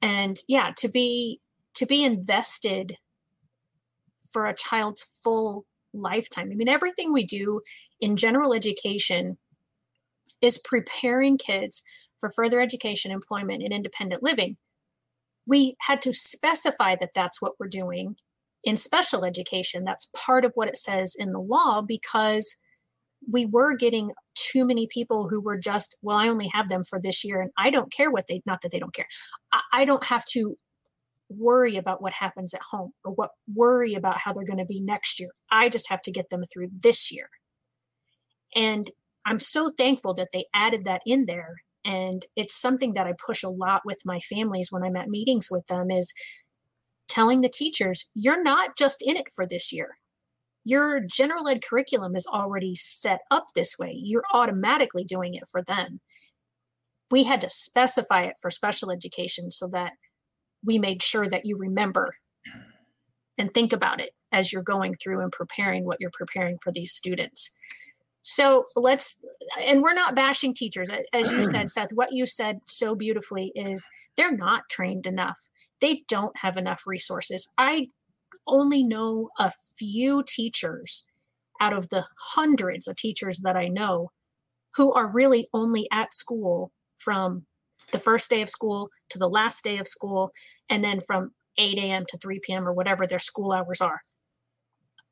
[0.02, 1.40] and yeah to be
[1.74, 2.98] to be invested
[4.30, 6.50] for a child's full lifetime.
[6.52, 7.62] I mean everything we do
[8.02, 9.38] in general education
[10.42, 11.84] is preparing kids
[12.18, 14.58] for further education employment and independent living.
[15.48, 18.18] We had to specify that that's what we're doing
[18.64, 22.58] in special education that's part of what it says in the law because
[23.32, 27.00] we were getting too many people who were just well i only have them for
[27.02, 29.08] this year and i don't care what they not that they don't care
[29.52, 30.58] I, I don't have to
[31.30, 34.82] worry about what happens at home or what worry about how they're going to be
[34.82, 35.30] next year.
[35.52, 37.30] I just have to get them through this year.
[38.56, 38.90] And
[39.26, 41.56] I'm so thankful that they added that in there.
[41.86, 45.48] And it's something that I push a lot with my families when I'm at meetings
[45.50, 46.14] with them is
[47.10, 49.98] telling the teachers, you're not just in it for this year.
[50.64, 53.94] Your general ed curriculum is already set up this way.
[53.96, 56.00] You're automatically doing it for them.
[57.12, 59.94] We had to specify it for special education so that
[60.64, 62.12] we made sure that you remember
[63.38, 66.94] and think about it as you're going through and preparing what you're preparing for these
[66.94, 67.52] students.
[68.22, 69.24] So let's,
[69.60, 70.90] and we're not bashing teachers.
[71.14, 75.40] As you said, Seth, what you said so beautifully is they're not trained enough.
[75.82, 77.48] They don't have enough resources.
[77.58, 77.88] I
[78.48, 81.06] only know a few teachers
[81.62, 84.12] out of the hundreds of teachers that I know
[84.76, 87.46] who are really only at school from
[87.92, 90.32] the first day of school to the last day of school,
[90.70, 92.06] and then from 8 a.m.
[92.08, 92.68] to 3 p.m.
[92.68, 94.02] or whatever their school hours are.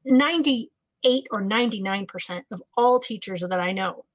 [0.05, 4.05] 98 or 99% of all teachers that I know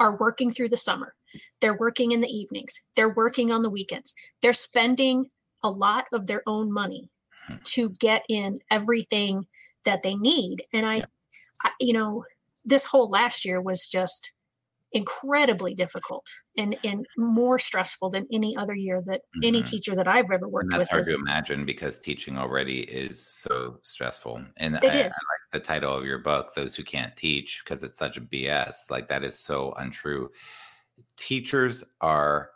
[0.00, 1.14] are working through the summer.
[1.60, 2.86] They're working in the evenings.
[2.96, 4.14] They're working on the weekends.
[4.42, 5.30] They're spending
[5.64, 7.10] a lot of their own money
[7.64, 9.46] to get in everything
[9.84, 10.64] that they need.
[10.72, 11.06] And I, Yeah.
[11.64, 12.24] I you know,
[12.64, 14.32] this whole last year was just
[14.92, 19.64] incredibly difficult and and more stressful than any other year that any Mhm.
[19.64, 22.80] teacher that I've ever And worked that's with That's hard to imagine because teaching already
[22.82, 24.44] is so stressful.
[24.56, 25.12] And It I, I like
[25.52, 28.90] the title of your book, Those Who Can't Teach, because it's such a BS.
[28.90, 30.30] Like that is so untrue.
[31.16, 32.52] Teachers are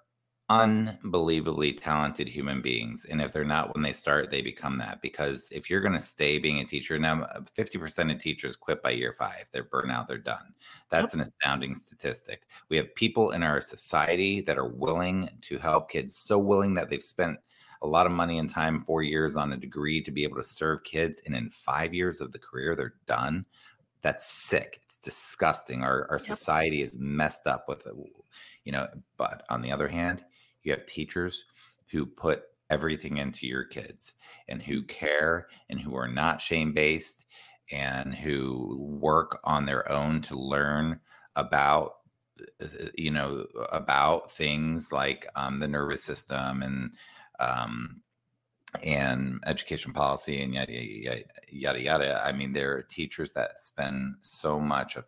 [0.49, 3.05] unbelievably talented human beings.
[3.05, 5.03] And if they're not when they start, they become that.
[5.03, 8.83] Because if you're going to stay being a teacher, now uh, 50% of teachers quit
[8.83, 10.55] by year five, they're burnout, they're done.
[10.89, 12.43] That's an astounding statistic.
[12.71, 16.89] We have people in our society that are willing to help kids, so willing that
[16.89, 17.39] they've spent
[17.83, 20.45] a lot of money and time, four years on a degree to be able to
[20.45, 21.21] serve kids.
[21.27, 23.45] And in five years of the career, they're done.
[24.03, 24.81] That's sick.
[24.85, 25.83] It's disgusting.
[25.85, 26.39] Our, our Yep.
[26.39, 27.97] society is messed up with uh, it,
[28.65, 28.87] you know.
[29.17, 30.25] But on the other hand,
[30.63, 31.45] you have teachers
[31.91, 34.15] who put everything into your kids
[34.49, 37.27] and who care and who are not shame based
[37.71, 41.01] and who work on their own to learn
[41.37, 41.95] about
[42.63, 42.67] uh,
[42.97, 46.95] you know about things like um, the nervous system and
[47.41, 48.01] um,
[48.83, 52.23] and education policy and yada yada yada yada.
[52.25, 55.05] I mean, there are teachers that spend so much of,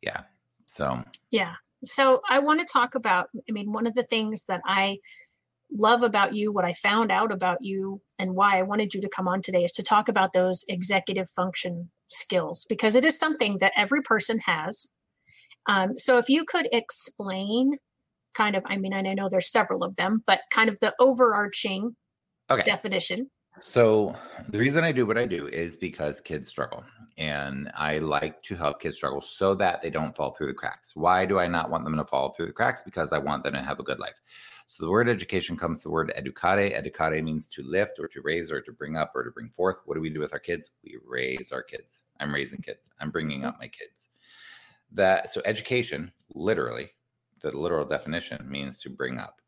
[0.00, 0.22] yeah.
[0.66, 1.54] So Yeah.
[1.84, 4.98] So I want to talk about, I mean, one of the things that I
[5.72, 9.08] love about you, what I found out about you, and why I wanted you to
[9.08, 13.58] come on today is to talk about those executive function skills because it is something
[13.58, 14.88] that every person has.
[15.66, 17.76] Um, so if you could explain
[18.34, 20.94] kind of, I mean, and I know there's several of them, but kind of the
[21.00, 21.96] overarching
[22.50, 24.16] okay, definition So,
[24.48, 26.84] the reason I do what I do is because kids struggle.
[27.18, 30.96] And I like to help kids struggle so that they don't fall through the cracks.
[30.96, 32.82] Why do I not want them to fall through the cracks?
[32.82, 34.20] Because I want them to have a good life.
[34.66, 36.74] So, the word education comes the word educare.
[36.74, 39.78] Educare means to lift or to raise or to bring up or to bring forth.
[39.84, 40.70] What do we do with our kids?
[40.82, 42.00] We raise our kids.
[42.20, 44.10] I'm raising kids, I'm bringing up my kids.
[44.92, 46.90] That so education, literally,
[47.40, 49.40] the literal definition means to bring up.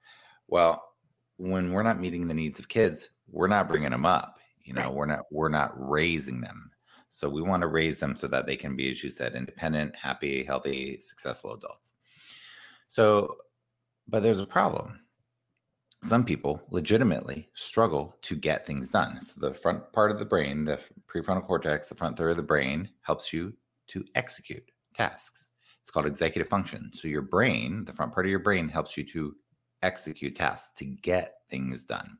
[0.48, 0.93] Well,
[1.36, 4.38] when we're not meeting the needs of kids, we're not bringing them up.
[4.62, 4.94] You know, right.
[4.94, 6.70] we're not we're not raising them.
[7.08, 9.94] So we want to raise them so that they can be, as you said, independent,
[9.94, 11.92] happy, healthy, successful adults.
[12.88, 13.36] So,
[14.08, 15.00] but there's a problem.
[16.02, 19.22] Some people legitimately struggle to get things done.
[19.22, 22.42] So the front part of the brain, the prefrontal cortex, the front third of the
[22.42, 23.54] brain helps you
[23.88, 25.50] to execute tasks.
[25.80, 26.90] It's called executive function.
[26.94, 29.36] So your brain, the front part of your brain helps you to
[29.84, 32.18] execute tasks, to get things done.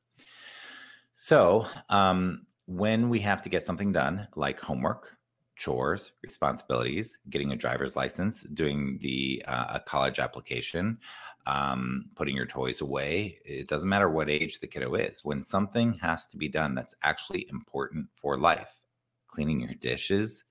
[1.15, 5.17] So, um, when we have to get something done, like homework,
[5.57, 10.99] chores, responsibilities, getting a driver's license, doing the uh, a college application,
[11.47, 15.25] um, putting your toys away, it doesn't matter what age the kiddo is.
[15.25, 18.81] When something has to be done that's actually important for life,
[19.29, 20.45] cleaning your dishes,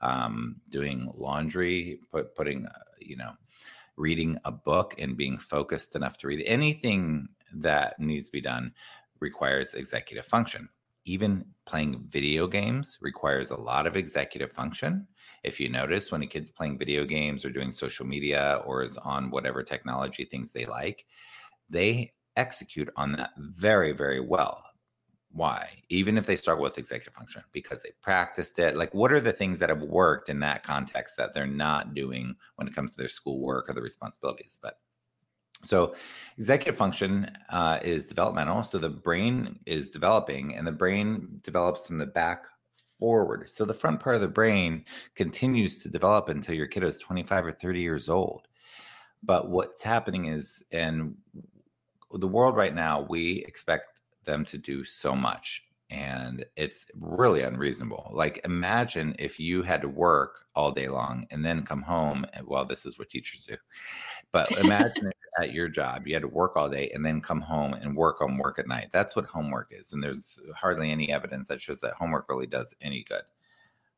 [0.00, 3.32] um, doing laundry, put, putting, uh, you know,
[4.00, 8.72] reading a book and being focused enough to read anything that needs to be done
[9.20, 10.68] requires executive function.
[11.04, 15.06] Even playing video games requires a lot of executive function.
[15.44, 18.96] If you notice, when a kid's playing video games or doing social media or is
[18.96, 21.04] on whatever technology things they like,
[21.68, 24.64] they execute on that very, very well.
[25.32, 25.68] Why?
[25.88, 28.76] Even if they struggle with executive function, because they practiced it.
[28.76, 32.34] Like, what are the things that have worked in that context that they're not doing
[32.56, 34.58] when it comes to their schoolwork or the responsibilities?
[34.60, 34.78] But
[35.62, 35.94] so,
[36.36, 38.64] executive function uh, is developmental.
[38.64, 42.46] So, the brain is developing, and the brain develops from the back
[42.98, 43.50] forward.
[43.50, 47.46] So, the front part of the brain continues to develop until your kiddo is 25
[47.46, 48.48] or 30 years old.
[49.22, 51.14] But what's happening is, in
[52.12, 53.89] the world right now, we expect
[54.24, 58.10] them to do so much and it's really unreasonable.
[58.12, 62.24] Like, imagine if you had to work all day long and then come home.
[62.32, 63.56] And, well, this is what teachers do,
[64.30, 67.74] but imagine at your job you had to work all day and then come home
[67.74, 68.88] and work on work at night.
[68.92, 72.74] That's what homework is, and there's hardly any evidence that shows that homework really does
[72.80, 73.22] any good.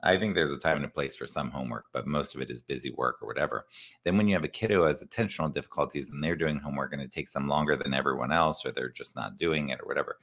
[0.02, 2.50] I think there's a time and a place for some homework, but most of it
[2.50, 3.66] is busy work or whatever.
[4.04, 7.00] Then when you have a kiddo who has attentional difficulties and they're doing homework and
[7.00, 10.18] it takes them longer than everyone else, or they're just not doing it or whatever,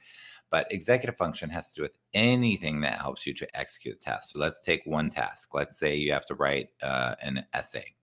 [0.50, 4.32] but executive function has to do with anything that helps you to execute a task.
[4.32, 5.54] So let's take one task.
[5.54, 7.94] Let's say you have to write uh, an essay.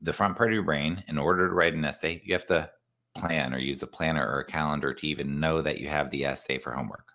[0.00, 2.70] The front part of your brain, in order to write an essay, you have to
[3.16, 6.24] plan or use a planner or a calendar to even know that you have the
[6.24, 7.14] essay for homework.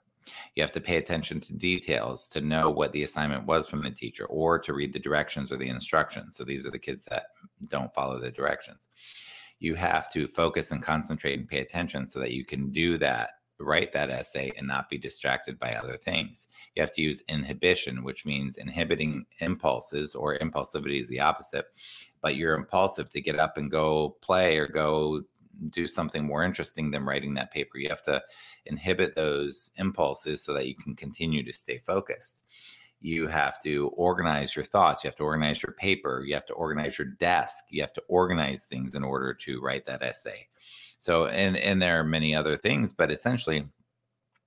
[0.55, 3.91] You have to pay attention to details to know what the assignment was from the
[3.91, 6.36] teacher or to read the directions or the instructions.
[6.36, 7.27] So these are the kids that
[7.67, 8.88] don't follow the directions.
[9.59, 13.31] You have to focus and concentrate and pay attention so that you can do that
[13.63, 16.47] write that essay and not be distracted by other things.
[16.75, 21.65] You have to use inhibition, which means inhibiting impulses, or impulsivity is the opposite.
[22.21, 25.21] But you're impulsive to get up and go play or go
[25.69, 27.77] do something more interesting than writing that paper.
[27.77, 28.21] You have to
[28.65, 32.43] inhibit those impulses so that you can continue to stay focused.
[33.01, 35.03] You have to organize your thoughts.
[35.03, 36.23] You have to organize your paper.
[36.25, 37.65] You have to organize your desk.
[37.69, 40.47] You have to organize things in order to write that essay.
[40.99, 43.67] So, and and there are many other things, but essentially,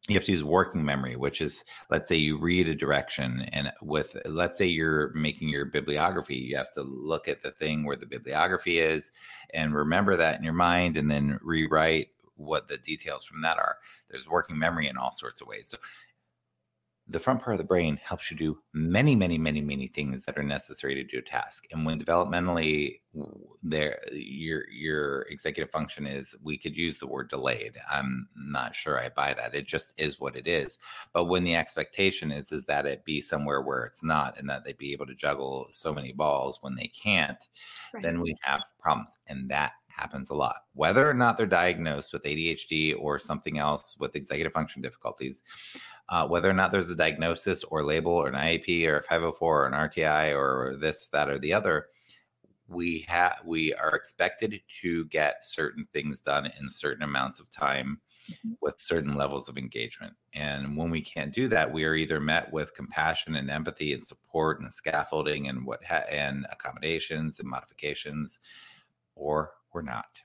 [0.09, 3.73] you have to use working memory, which is let's say you read a direction, and
[3.83, 7.97] with let's say you're making your bibliography, you have to look at the thing where
[7.97, 9.13] the bibliography is
[9.53, 13.79] and remember that in your mind, and then rewrite what the details from that are.
[14.09, 15.69] There's working memory in all sorts of ways.
[15.69, 15.79] So
[17.09, 20.37] the front part of the brain helps you do many, many, many, many things that
[20.37, 21.65] are necessary to do a task.
[21.71, 23.01] And when developmentally,
[23.63, 27.79] there your your executive function is, we could use the word delayed.
[27.91, 29.55] I'm not sure I buy that.
[29.55, 30.79] It just is what it is.
[31.13, 34.65] But when the expectation is is that it be somewhere where it's not, and that
[34.65, 37.39] they be able to juggle so many balls when they can't,
[37.95, 38.03] right.
[38.03, 40.57] then we have problems, and that happens a lot.
[40.75, 45.43] Whether or not they're diagnosed with ADHD or something else with executive function difficulties,
[46.09, 49.63] uh, whether or not there's a diagnosis or label or an IEP or a 504
[49.63, 51.87] or an RTI or this, that, or the other,
[52.69, 58.01] we have we are expected to get certain things done in certain amounts of time
[58.31, 58.53] mm-hmm.
[58.61, 62.53] with certain levels of engagement and when we can't do that we are either met
[62.53, 68.41] with compassion and empathy and support and scaffolding and what ha- and accommodations and modifications
[69.15, 70.21] or we're not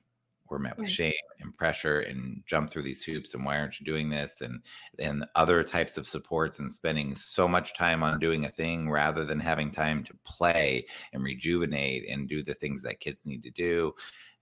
[0.52, 3.86] we're met with shame and pressure and jump through these hoops and why aren't you
[3.86, 4.42] doing this?
[4.42, 4.62] And
[5.00, 9.24] and other types of supports and spending so much time on doing a thing rather
[9.24, 13.52] than having time to play and rejuvenate and do the things that kids need to
[13.52, 13.94] do.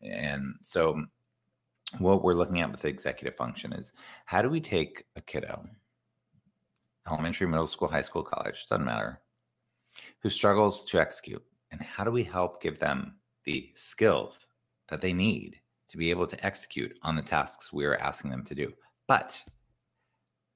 [0.02, 1.04] And so mm,
[2.00, 3.94] what we're looking at with the executive function is
[4.26, 5.64] how do we take a kiddo
[7.08, 9.22] elementary middle school high school college doesn't matter
[10.22, 14.48] who struggles to execute and how do we help give them the skills
[14.90, 15.60] that they need
[15.90, 18.72] to be able to execute on the tasks we are asking them to do.
[19.08, 19.42] But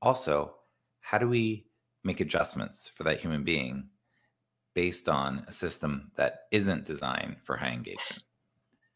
[0.02, 0.56] also,
[1.02, 1.66] how do we
[2.04, 3.90] make adjustments for that human being
[4.74, 8.24] based on a system that isn't designed for high engagement?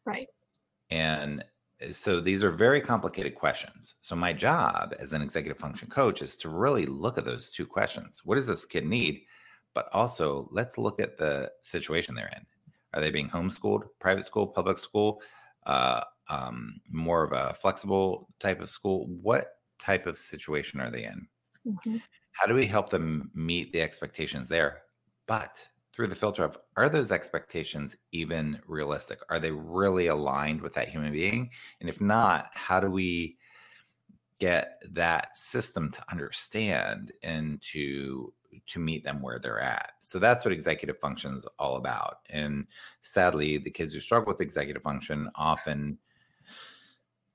[0.04, 0.26] Right.
[0.90, 1.44] And
[1.82, 3.94] uh, so these are very complicated questions.
[4.00, 7.66] So my job as an executive function coach is to really look at those two
[7.66, 8.22] questions.
[8.24, 9.22] What does this kid need?
[9.74, 12.46] But also, let's look at the situation they're in.
[12.94, 15.20] Are they being homeschooled, private school, public school?
[15.66, 19.06] Uh, um, more of a flexible type of school?
[19.22, 19.46] What
[19.78, 21.26] type of situation are they in?
[21.66, 21.96] Mm-hmm.
[22.32, 24.82] How do we help them meet the expectations there?
[25.26, 29.18] But through the filter of are those expectations even realistic?
[29.28, 31.50] Are they really aligned with that human being?
[31.80, 33.36] And if not, how do we
[34.38, 38.32] get that system to understand and to
[38.66, 39.92] to meet them where they're at.
[40.00, 42.18] So that's what executive function is all about.
[42.30, 42.66] And
[43.02, 45.98] sadly, the kids who struggle with executive function often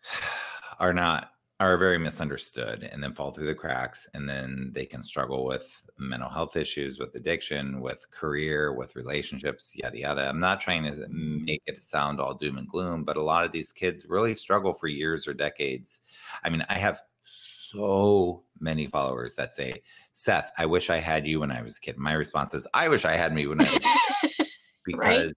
[0.79, 1.29] are not
[1.59, 5.81] are very misunderstood and then fall through the cracks and then they can struggle with
[5.97, 10.27] mental health issues with addiction with career with relationships yada yada.
[10.27, 13.51] I'm not trying to make it sound all doom and gloom but a lot of
[13.51, 16.01] these kids really struggle for years or decades.
[16.43, 19.81] I mean i have so many followers that say
[20.11, 21.97] seth i wish i had you when i was a kid.
[21.97, 24.47] My response is i wish i had me when i was
[24.85, 25.33] because right?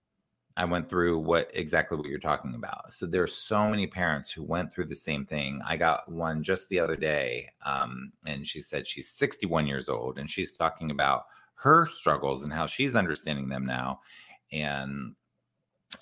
[0.56, 2.94] I went through what exactly what you're talking about.
[2.94, 5.60] So there's so many parents who went through the same thing.
[5.66, 10.18] I got one just the other day, um, and she said she's 61 years old,
[10.18, 11.24] and she's talking about
[11.56, 14.00] her struggles and how she's understanding them now,
[14.50, 15.14] and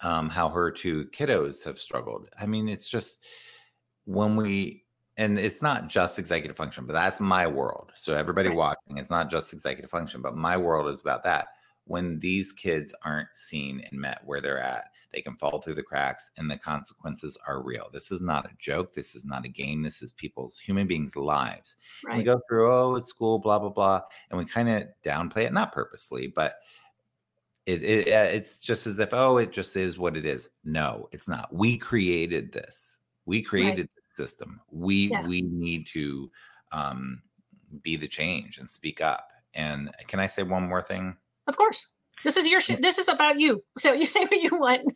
[0.03, 2.29] um, how her two kiddos have struggled.
[2.41, 3.25] I mean, it's just
[4.05, 4.85] when we
[5.17, 7.93] and it's not just executive function, but that's my world.
[7.95, 8.57] So everybody right.
[8.57, 11.49] watching, it's not just executive function, but my world is about that
[11.87, 15.83] when these kids aren't seen and met where they're at, they can fall through the
[15.83, 17.89] cracks and the consequences are real.
[17.93, 18.95] This is not a joke.
[18.95, 19.83] This is not a game.
[19.83, 21.77] This is people's human beings' lives.
[22.05, 22.19] Right.
[22.19, 24.01] we go through, oh, it's school, blah, blah, blah.
[24.31, 26.55] And we kind of downplay it, not purposely, but
[27.67, 30.49] it, it, it's just as if, oh, it just is what it is.
[30.65, 31.53] No, it's not.
[31.53, 33.01] We created this.
[33.27, 33.91] We created right.
[34.09, 34.61] the system.
[34.71, 35.27] We yeah.
[35.27, 36.31] we need to
[36.73, 37.23] um,
[37.83, 39.29] be the change and speak up.
[39.55, 41.17] And can I say one more thing?
[41.47, 41.91] Of course.
[42.25, 43.63] This is your sh- this is about you.
[43.77, 44.93] So you say what you want.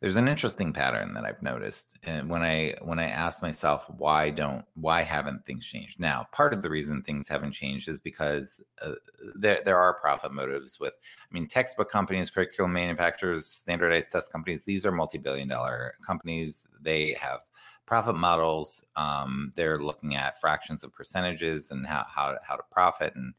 [0.00, 4.30] There's an interesting pattern that I've noticed, and when I when I ask myself why
[4.30, 6.00] don't why haven't things changed?
[6.00, 8.92] Now, part of the reason things haven't changed is because uh,
[9.34, 10.80] there there are profit motives.
[10.80, 14.62] With I mean, textbook companies, curriculum manufacturers, standardized test companies.
[14.64, 16.66] These are multi-billion dollar companies.
[16.80, 17.40] They have
[17.84, 18.86] profit models.
[18.96, 23.34] Um, they're looking at fractions of percentages and how how how to profit and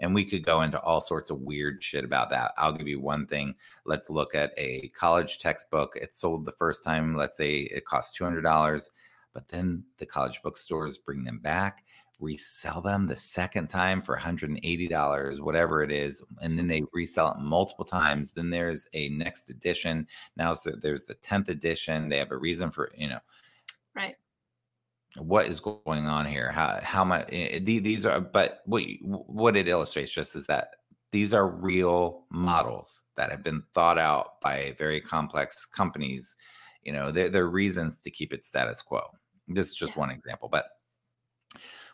[0.00, 2.52] and we could go into all sorts of weird shit about that.
[2.56, 3.54] I'll give you one thing.
[3.84, 5.96] Let's look at a college textbook.
[5.96, 8.90] It's sold the first time, let's say it costs $200,
[9.32, 11.84] but then the college bookstores bring them back,
[12.20, 17.40] resell them the second time for $180, whatever it is, and then they resell it
[17.40, 18.30] multiple times.
[18.30, 20.06] Then there's a next edition.
[20.36, 22.08] Now there's the 10th edition.
[22.08, 23.20] They have a reason for, you know.
[23.94, 24.16] Right
[25.18, 26.50] what is going on here?
[26.50, 30.70] How how much eh, these are but what what it illustrates just is that
[31.10, 36.36] these are real models that have been thought out by very complex companies.
[36.82, 39.02] You know there, there are reasons to keep it status quo.
[39.46, 40.66] This is just one example but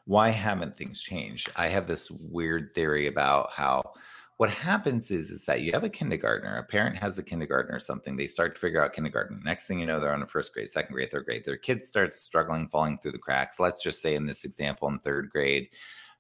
[0.07, 1.51] why haven't things changed?
[1.57, 3.93] I have this weird theory about how
[4.37, 7.81] what happens is is that you have a kindergartner a parent has a kindergartner or
[7.81, 10.53] something they start to figure out kindergarten next thing you know they're on a first
[10.53, 13.61] grade second grade third grade their kid starts struggling falling through the cracks.
[13.61, 15.69] Let's just say in this example in third grade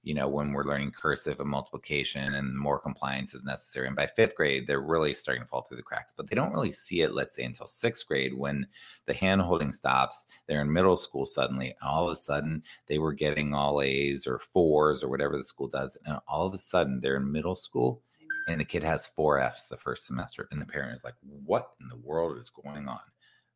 [0.04, 4.06] you know when we're learning cursive and multiplication and more compliance is necessary and by
[4.06, 7.00] fifth grade they're really starting to fall through the cracks but they don't really see
[7.00, 8.66] it let's say until sixth grade when
[9.06, 12.98] the hand holding stops they're in middle school suddenly and all of a sudden they
[12.98, 16.58] were getting all a's or fours or whatever the school does and all of a
[16.58, 18.00] sudden they're in middle school
[18.46, 21.70] and the kid has four F's the first semester, and the parent is like, "What
[21.80, 23.00] in the world is going on?"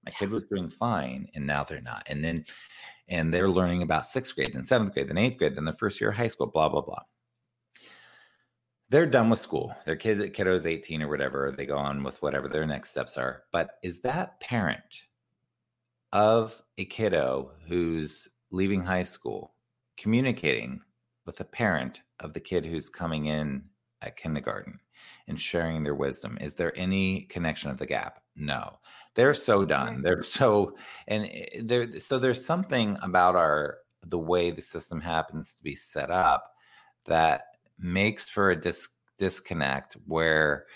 [0.04, 2.04] My kid was doing fine, and now they're not.
[2.08, 2.44] And then,
[3.08, 6.00] and they're learning about sixth grade, then seventh grade, then eighth grade, then the first
[6.00, 7.02] year of high school, blah blah blah.
[8.90, 9.74] They're done with school.
[9.84, 11.52] Their kid, kiddo's 18 or whatever.
[11.54, 13.42] They go on with whatever their next steps are.
[13.52, 14.80] But is that parent
[16.12, 19.54] of a kiddo who's leaving high school
[19.98, 20.80] communicating
[21.26, 23.62] with a parent of the kid who's coming in
[24.00, 24.78] at kindergarten
[25.28, 26.38] and sharing their wisdom.
[26.40, 28.20] Is there any connection of the gap?
[28.36, 28.78] No.
[29.14, 30.02] They're so done.
[30.02, 30.76] They're so
[31.06, 35.74] and eh, there so there's something about our the way the system happens to be
[35.74, 36.52] set up
[37.06, 37.42] that
[37.78, 40.66] makes for a dis- disconnect where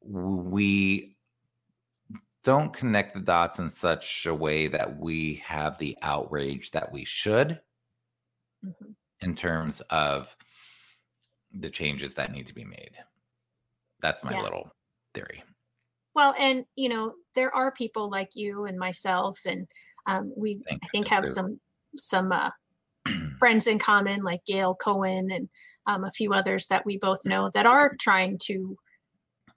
[0.00, 1.16] we
[2.44, 7.04] don't connect the dots in such a way that we have the outrage that we
[7.04, 7.60] should
[8.64, 8.90] mm-hmm.
[9.20, 10.34] in terms of
[11.52, 12.96] the changes that need to be made.
[14.02, 14.42] That's my yeah.
[14.42, 14.70] little
[15.14, 15.42] theory.
[16.14, 19.66] Well, and you know, there are people like you and myself, and
[20.06, 21.60] um, we Thank I think have some
[21.96, 22.50] some uh,
[23.38, 25.48] friends in common, like Gail Cohen and
[25.86, 28.76] um, a few others that we both know that are trying to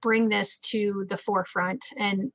[0.01, 1.83] bring this to the forefront.
[1.99, 2.31] And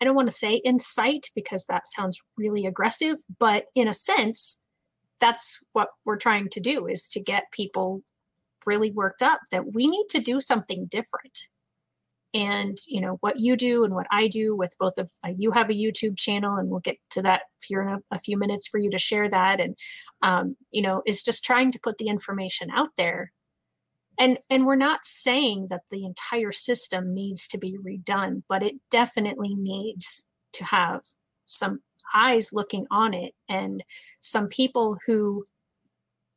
[0.00, 4.64] I don't want to say incite because that sounds really aggressive, but in a sense,
[5.20, 8.02] that's what we're trying to do is to get people
[8.66, 11.48] really worked up that we need to do something different.
[12.32, 15.52] And you know what you do and what i do with both of uh, you
[15.52, 18.66] have a youtube channel and we'll get to that here in a, a few minutes
[18.66, 19.60] for you to share that.
[19.60, 19.76] And
[20.22, 23.32] um, you know is just trying to put the information out there.
[24.18, 28.74] And and we're not saying that the entire system needs to be redone but it
[28.90, 31.02] definitely needs to have
[31.46, 31.80] some
[32.14, 33.82] eyes looking on it and
[34.20, 35.44] some people who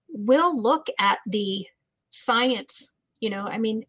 [0.10, 1.66] will look at the
[2.10, 3.84] science you know i mean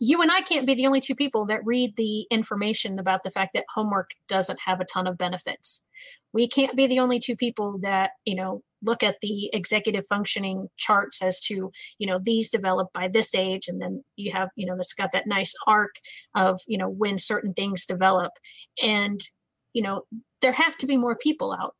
[0.00, 3.30] you and I can't be the only two people that read the information about the
[3.30, 5.88] fact that homework doesn't have a ton of benefits.
[6.32, 10.68] We can't be the only two people that, you know, look at the executive functioning
[10.76, 13.68] charts as to, you know, these develop by this age.
[13.68, 15.94] And then you have, you know, that's got that nice arc
[16.34, 18.32] of, you know, when certain things develop.
[18.82, 19.20] And,
[19.72, 20.02] you know,
[20.42, 21.74] there have to be more people out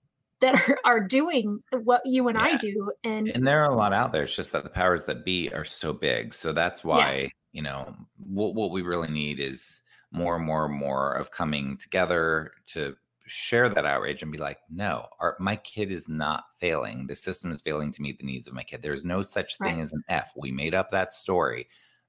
[0.44, 2.44] that are, are doing what you and yeah.
[2.44, 2.92] I do.
[3.02, 4.24] And and there are a lot out there.
[4.24, 6.32] It's just that the powers that be are so big.
[6.34, 9.80] So that's why yeah you know what what we really need is
[10.10, 12.94] more and more and more of coming together to
[13.26, 17.50] share that outrage and be like no our, my kid is not failing the system
[17.50, 19.82] is failing to meet the needs of my kid there's no such thing right.
[19.82, 21.66] as an f we made up that story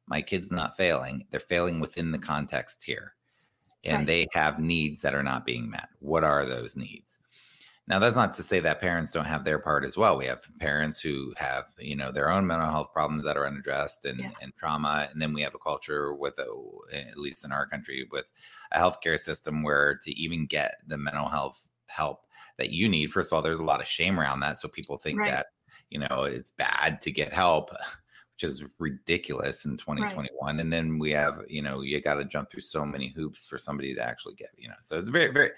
[0.08, 3.14] my kid's not failing they're failing within the context here
[3.86, 4.08] and right.
[4.08, 7.20] they have needs that are not being met what are those needs
[7.88, 10.18] now, that's not to say that parents don't have their part as well.
[10.18, 14.06] We have parents who have, you know, their own mental health problems that are unaddressed
[14.06, 14.32] and, yeah.
[14.42, 15.08] and trauma.
[15.12, 16.48] And then we have a culture with, a,
[16.92, 18.32] eh, at least in our country, with
[18.72, 22.22] a healthcare system where to even get the mental health help
[22.58, 24.58] that you need, first of all, there's a lot of shame around that.
[24.58, 25.32] So people think right.
[25.32, 25.48] that,
[25.92, 27.70] you know, it's bad to get help
[28.36, 30.60] which is ridiculous in 2021 right.
[30.60, 33.58] and then we have you know you got to jump through so many hoops for
[33.58, 35.52] somebody to actually get you know so it's very very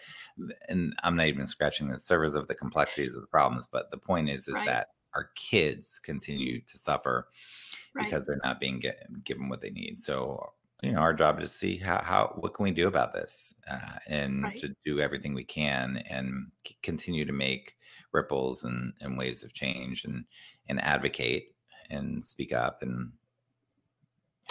[0.69, 3.97] and i'm not even scratching the surface of the complexities of the problems but the
[3.97, 4.65] point is is right.
[4.65, 7.27] that our kids continue to suffer
[7.95, 8.05] right.
[8.05, 10.53] because they're not being get, given what they need so
[10.83, 13.55] you know our job is to see how, how what can we do about this
[13.71, 17.75] uh, and to do everything we can and c- continue to make
[18.11, 20.23] ripples and, and waves of change and
[20.69, 21.55] and advocate
[21.89, 23.11] and speak up and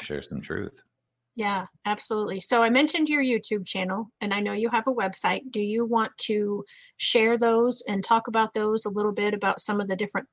[0.02, 0.82] share some truth.
[1.36, 2.40] Yeah, absolutely.
[2.40, 5.50] So I mentioned your YouTube channel and I know you have a website.
[5.50, 6.64] Do you want to
[6.96, 10.26] share those and talk about those a little bit about some of the different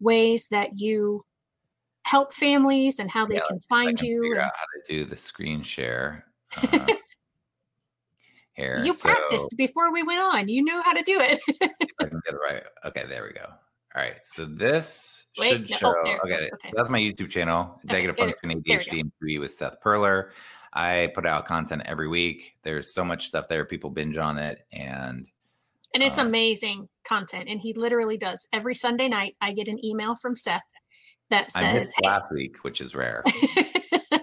[0.00, 1.22] ways that you
[2.04, 4.22] help families and how they yeah, can find can you?
[4.22, 4.46] Figure and...
[4.46, 6.24] out how to do the screen share.
[6.72, 6.86] Uh,
[8.54, 8.80] here.
[8.82, 10.48] You so, practiced before we went on.
[10.48, 11.38] You knew how to do it.
[11.62, 11.68] I
[12.06, 12.62] can get it right.
[12.86, 13.46] Okay, there we go.
[13.96, 15.94] All right, so this Wait, should no, show.
[15.96, 19.80] Oh, okay, okay, that's my YouTube channel, Executive okay, Function ADHD and 2E with Seth
[19.80, 20.30] Perler.
[20.72, 22.52] I put out content every week.
[22.62, 23.64] There's so much stuff there.
[23.64, 25.26] People binge on it, and
[25.92, 27.48] and it's uh, amazing content.
[27.48, 29.34] And he literally does every Sunday night.
[29.40, 30.62] I get an email from Seth
[31.30, 32.06] that says, hey.
[32.06, 34.20] "Last week, which is rare." hey,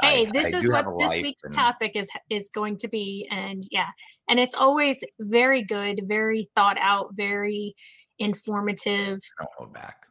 [0.00, 1.52] I, this I is what this week's and...
[1.52, 3.88] topic is is going to be, and yeah,
[4.28, 7.74] and it's always very good, very thought out, very
[8.18, 9.20] informative.
[9.38, 10.06] Don't hold back.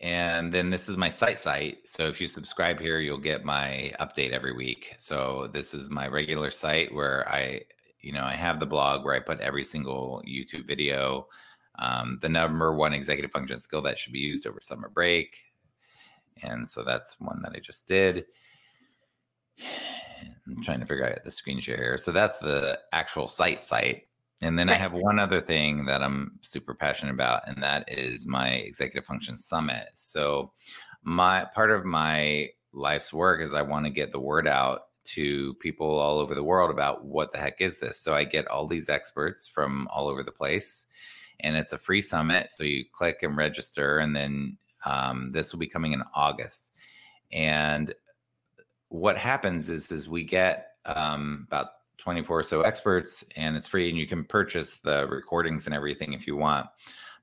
[0.00, 1.78] and then this is my site site.
[1.86, 4.94] So if you subscribe here, you'll get my update every week.
[4.98, 7.62] So this is my regular site where I,
[8.00, 11.28] you know, I have the blog where I put every single YouTube video,
[11.78, 15.36] um, the number one executive function skill that should be used over summer break.
[16.42, 18.26] And so that's one that I just did.
[20.46, 21.98] I'm trying to figure out the screen share here.
[21.98, 24.08] So that's the actual site site.
[24.42, 24.74] And then right.
[24.74, 29.06] I have one other thing that I'm super passionate about, and that is my executive
[29.06, 29.90] function summit.
[29.94, 30.52] So,
[31.04, 35.54] my part of my life's work is I want to get the word out to
[35.54, 37.98] people all over the world about what the heck is this.
[37.98, 40.86] So I get all these experts from all over the place,
[41.40, 42.52] and it's a free summit.
[42.52, 46.72] So you click and register, and then um, this will be coming in August.
[47.32, 47.94] And
[48.88, 51.68] what happens is, is we get um, about
[52.02, 56.12] 24 or so experts, and it's free, and you can purchase the recordings and everything
[56.12, 56.66] if you want.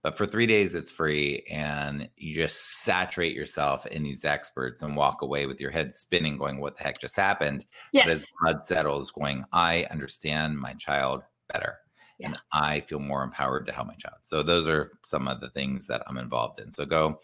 [0.01, 4.95] But for three days, it's free, and you just saturate yourself in these experts and
[4.95, 8.05] walk away with your head spinning, going, "What the heck just happened?" Yes.
[8.05, 11.79] But as blood settles, going, "I understand my child better."
[12.17, 12.27] Yeah.
[12.27, 14.19] And I feel more empowered to help my child.
[14.23, 16.71] So those are some of the things that I'm involved in.
[16.71, 17.21] So go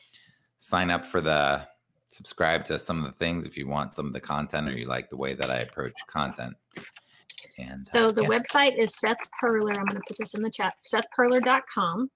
[0.58, 1.68] sign up for the
[2.06, 4.88] subscribe to some of the things if you want some of the content or you
[4.88, 6.56] like the way that I approach content.
[7.58, 8.30] And So uh, the yeah.
[8.30, 9.78] website is Seth Perler.
[9.78, 10.74] I'm going to put this in the chat.
[10.86, 12.10] SethPerler.com.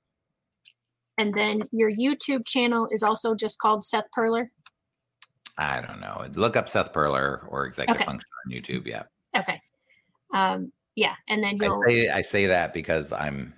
[1.18, 4.48] And then your YouTube channel is also just called Seth Perler.
[5.58, 6.26] I don't know.
[6.36, 8.06] Look up Seth Perler or Executive Okay.
[8.06, 8.88] Function on YouTube.
[8.88, 9.04] Yeah.
[9.36, 9.62] Okay.
[10.34, 11.84] Um, yeah, and then I you'll.
[11.88, 13.54] say I say that because I'm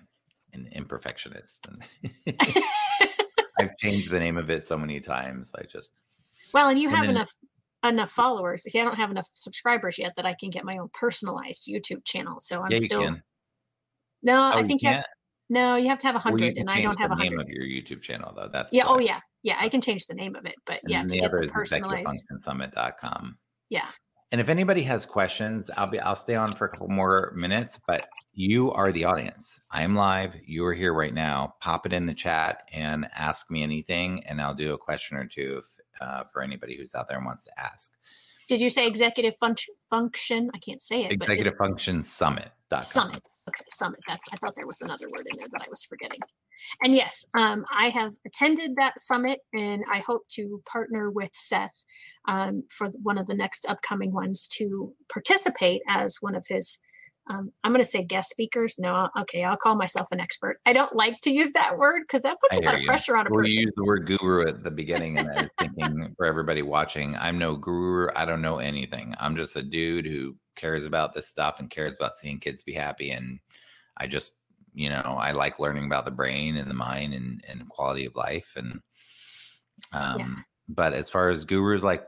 [0.54, 1.60] an imperfectionist.
[1.68, 1.84] And
[3.60, 5.52] I've changed the name of it so many times.
[5.58, 5.90] I just
[6.54, 7.32] well, and you and have then- enough
[7.84, 8.64] enough followers.
[8.64, 12.04] See, I don't have enough subscribers yet that I can get my own personalized YouTube
[12.06, 12.40] channel.
[12.40, 13.24] So I'm yeah, you still can.
[14.24, 14.52] no.
[14.54, 15.06] Oh, I think you have,
[15.50, 15.76] no.
[15.76, 17.64] You have to have a hundred, can and I don't have a name of your
[17.64, 18.50] YouTube channel though.
[18.52, 18.86] That's Yeah.
[18.88, 19.20] Oh yeah.
[19.44, 19.58] Yeah.
[19.60, 22.26] I uh, can change the name of it, but yeah, to get the personalized.
[23.70, 23.88] Yeah.
[24.32, 27.80] And if anybody has questions, I'll be I'll stay on for a couple more minutes,
[27.86, 29.60] but you are the audience.
[29.72, 30.36] I am live.
[30.46, 31.56] You are here right now.
[31.60, 35.26] Pop it in the chat and ask me anything, and I'll do a question or
[35.26, 37.98] two if, uh, for anybody who's out there and wants to ask.
[38.48, 39.76] Did you say executive function?
[39.90, 40.50] Function?
[40.54, 41.12] I can't say it.
[41.12, 42.52] Executive Function Summit.
[42.82, 43.22] Summit.
[43.50, 44.00] Okay, Summit.
[44.08, 46.20] That's I thought there was another word in there that I was forgetting.
[46.84, 51.86] And yes, um, I have attended that summit, and I hope to partner with Seth
[52.28, 56.80] um, for one of the next upcoming ones to participate as one of his.
[57.30, 58.78] Um, I'm going to say guest speakers.
[58.80, 60.60] No, okay, I'll call myself an expert.
[60.66, 62.88] I don't like to use that word because that puts I a lot of you.
[62.88, 63.60] pressure on a Well, person.
[63.60, 67.16] you used the word guru at the beginning, and I was thinking for everybody watching,
[67.16, 68.10] I'm no guru.
[68.16, 69.14] I don't know anything.
[69.20, 72.74] I'm just a dude who cares about this stuff and cares about seeing kids be
[72.74, 73.12] happy.
[73.12, 73.40] And
[73.98, 74.34] I just,
[74.74, 78.16] you know, I like learning about the brain and the mind and, and quality of
[78.16, 78.54] life.
[78.56, 78.82] And,
[79.94, 82.06] um, but as far as gurus, like,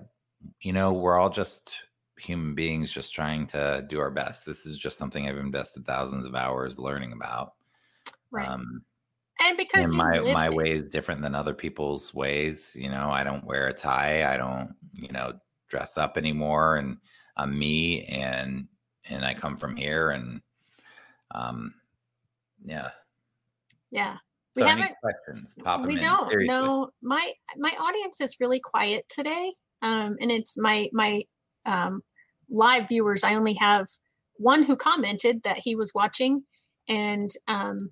[0.62, 1.76] you know, we're all just
[2.24, 4.46] human beings just trying to do our best.
[4.46, 7.54] This is just something I've invested thousands of hours learning about.
[8.32, 8.48] right.
[8.48, 8.84] Um,
[9.42, 10.54] and because and my my it.
[10.54, 14.38] way is different than other people's ways you know i don't wear a tie i
[14.38, 15.34] don't you know
[15.68, 16.98] dress up anymore and
[17.36, 18.68] i'm me and
[19.10, 20.40] and i come from here and
[21.34, 21.74] um
[22.64, 22.92] yeah
[23.90, 24.18] yeah.
[24.56, 26.56] We so any haven't- questions pop we don't seriously.
[26.56, 29.52] no my my audience is really quiet today
[29.82, 31.24] um and it's my my
[31.66, 32.04] um
[32.54, 33.86] live viewers i only have
[34.38, 36.44] one who commented that he was watching
[36.88, 37.92] and um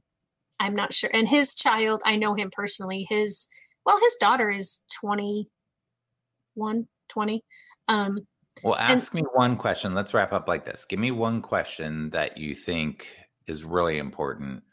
[0.59, 3.47] i'm not sure and his child i know him personally his
[3.85, 7.43] well his daughter is 21 20
[7.89, 8.19] um
[8.63, 9.93] well and- ask me one question.
[9.93, 10.85] Let's wrap up like this.
[10.85, 13.07] Give me one question that you think
[13.47, 14.63] is really important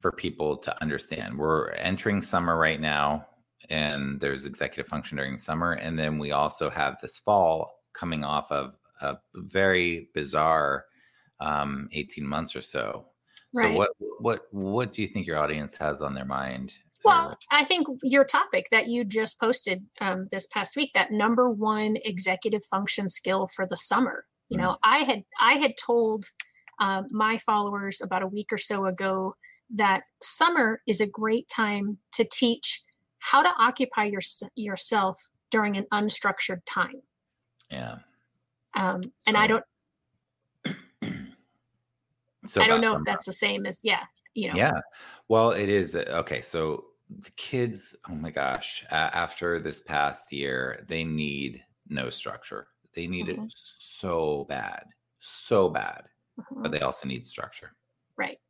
[0.00, 1.38] for people to understand.
[1.38, 3.26] We're entering summer right now
[3.68, 8.50] and there's executive function during summer and then we also have this fall coming off
[8.52, 10.84] of a very bizarre
[11.40, 13.06] um, 18 months or so
[13.54, 13.90] so what
[14.20, 16.72] what what do you think your audience has on their mind
[17.04, 21.48] Well, I think your topic that you just posted um, this past week, that number
[21.50, 24.24] one executive function skill for the summer.
[24.48, 26.26] You know, I had I had told
[26.80, 29.34] um, my followers about a week or so ago
[29.74, 32.82] that summer is a great time to teach
[33.18, 34.20] how to occupy your,
[34.54, 37.00] yourself during an unstructured time.
[37.70, 37.96] yeah
[38.76, 39.64] Um, and I don't
[42.46, 44.04] so I don't know if that's the same as yeah,
[44.34, 44.54] you know.
[44.56, 44.78] Yeah.
[45.28, 45.96] Well, it is.
[45.96, 46.42] uh, Okay.
[46.42, 52.68] So the kids, oh my gosh, a- after this past year, they need no structure.
[52.94, 53.50] They need it Mhm.
[53.54, 54.84] so bad,
[55.20, 56.08] so bad,
[56.38, 56.62] Mhm.
[56.62, 57.74] but they also need structure.
[58.16, 58.40] Right.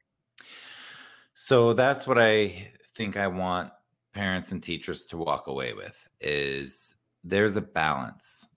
[1.35, 3.73] So that's what I think I want
[4.13, 8.49] parents and teachers to walk away with is there's a balance.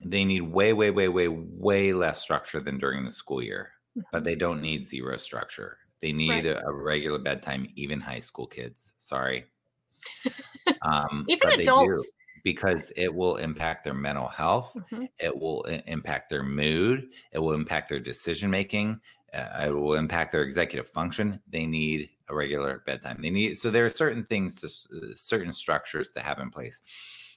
[0.00, 3.72] They need way, way, way, way, way less structure than during the school year,
[4.12, 4.24] but Mhm.
[4.24, 5.78] they don't need zero structure.
[6.00, 6.46] They need Right.
[6.46, 8.94] a, a regular bedtime, even high school kids.
[8.98, 9.46] Sorry.
[10.82, 12.16] Um, Even but they do, adults.
[12.42, 15.06] because it will impact their mental health Mhm.
[15.18, 19.00] it will i- impact their mood it will impact their decision making
[19.32, 23.70] uh, it will impact their executive function they need a regular bedtime they need so
[23.70, 24.66] there are certain things to
[24.96, 26.82] uh, certain structures to have in place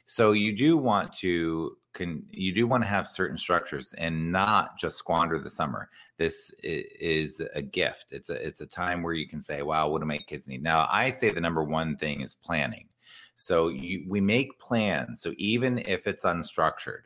[0.08, 4.80] So you do want to can you do want to have certain structures and not
[4.80, 5.90] just squander the summer.
[6.18, 8.12] This is a gift.
[8.12, 10.64] It's a it's a time where you can say, "Wow, what do my kids need?"
[10.64, 12.88] Now, I say the number one thing is planning.
[13.36, 15.22] So you, we make plans.
[15.22, 17.04] So even if it's unstructured,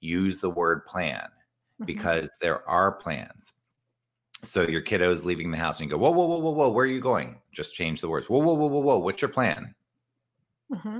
[0.00, 1.84] use the word plan mm-hmm.
[1.84, 3.52] because there are plans.
[4.42, 6.68] So your kiddo is leaving the house and you go, whoa, whoa, whoa, whoa, whoa,
[6.68, 7.40] where are you going?
[7.52, 8.28] Just change the words.
[8.28, 8.98] Whoa, whoa, whoa, whoa, whoa.
[8.98, 9.74] What's your plan?
[10.70, 10.98] Mm-hmm.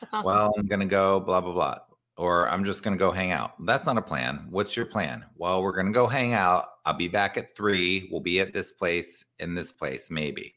[0.00, 0.34] That's awesome.
[0.34, 1.78] Well, I'm going to go blah, blah, blah.
[2.16, 3.52] Or I'm just going to go hang out.
[3.64, 4.46] That's not a plan.
[4.50, 5.24] What's your plan?
[5.36, 6.66] Well, we're going to go hang out.
[6.84, 8.08] I'll be back at three.
[8.10, 10.54] We'll be at this place in this place, maybe.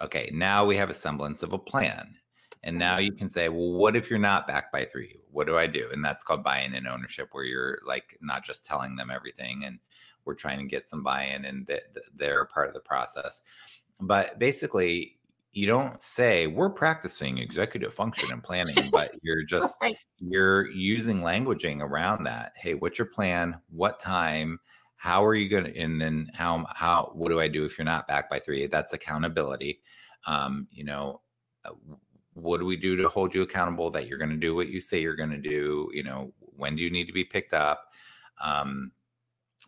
[0.00, 0.30] Okay.
[0.32, 2.14] Now we have a semblance of a plan.
[2.62, 5.16] And now you can say, well, what if you're not back by three?
[5.30, 5.88] What do I do?
[5.92, 9.78] And that's called buy-in and ownership, where you're like not just telling them everything and
[10.24, 11.70] we're trying to get some buy-in and
[12.14, 13.42] they're part of the process.
[14.00, 15.18] But basically,
[15.54, 19.82] you don't say we're practicing executive function and planning, but you're just
[20.18, 22.52] you're using languaging around that.
[22.56, 23.56] Hey, what's your plan?
[23.70, 24.58] What time?
[24.96, 25.78] How are you going to?
[25.78, 28.66] And then how how what do I do if you're not back by three?
[28.66, 29.80] That's accountability.
[30.26, 31.20] Um, you know,
[31.64, 31.70] uh,
[32.32, 34.80] what do we do to hold you accountable that you're going to do what you
[34.80, 35.88] say you're going to do?
[35.92, 37.84] You know, when do you need to be picked up?
[38.42, 38.90] Um,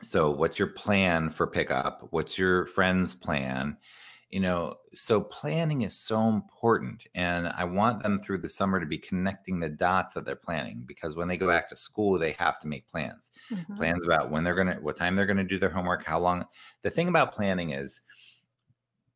[0.02, 3.76] so what's your plan for pickup what's your friend's plan
[4.30, 8.86] you know so planning is so important and i want them through the summer to
[8.86, 12.32] be connecting the dots that they're planning because when they go back to school they
[12.32, 13.76] have to make plans mm-hmm.
[13.76, 16.18] plans about when they're going to what time they're going to do their homework how
[16.18, 16.44] long
[16.82, 18.00] the thing about planning is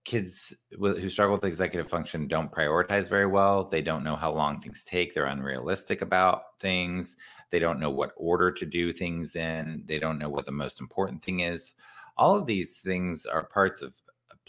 [0.04, 4.60] kids who struggle with executive function don't prioritize very well they don't know how long
[4.60, 7.16] things take they're unrealistic about things
[7.50, 9.82] they don't know what order to do things in.
[9.86, 11.74] They don't know what the most important thing is.
[12.16, 13.94] All of these things are parts of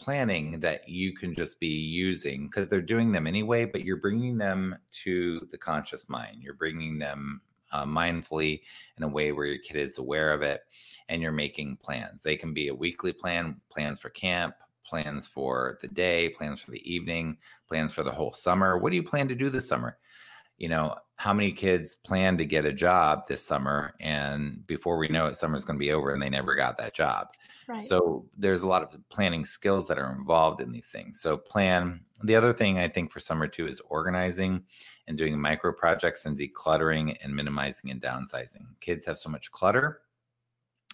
[0.01, 4.37] planning that you can just be using because they're doing them anyway, but you're bringing
[4.37, 6.41] them to the conscious mind.
[6.41, 7.41] You're bringing them
[7.71, 8.61] uh, mindfully
[8.97, 10.61] in a way where your kid is aware of it
[11.07, 12.23] and you're making plans.
[12.23, 16.71] They can be a weekly plan, plans for camp, plans for the day, plans for
[16.71, 17.37] the evening,
[17.67, 18.77] plans for the whole summer.
[18.77, 19.97] What do you plan to do this summer?
[20.61, 25.07] you know, how many kids plan to get a job this summer and before we
[25.07, 27.28] know it, summer's going to be over and they never got that job.
[27.67, 27.80] Right.
[27.80, 31.22] So there's a lot of planning skills that are involved in these things.
[31.22, 31.99] So plan.
[32.24, 34.63] The other thing I think for summer too is organizing
[35.07, 38.65] and doing micro projects and decluttering and minimizing and downsizing.
[38.80, 40.01] Kids have so much clutter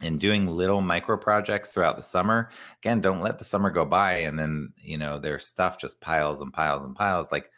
[0.01, 2.49] and doing little micro projects throughout the summer
[2.83, 6.41] again don't let the summer go by and then you know their stuff just piles
[6.41, 7.49] and piles and piles like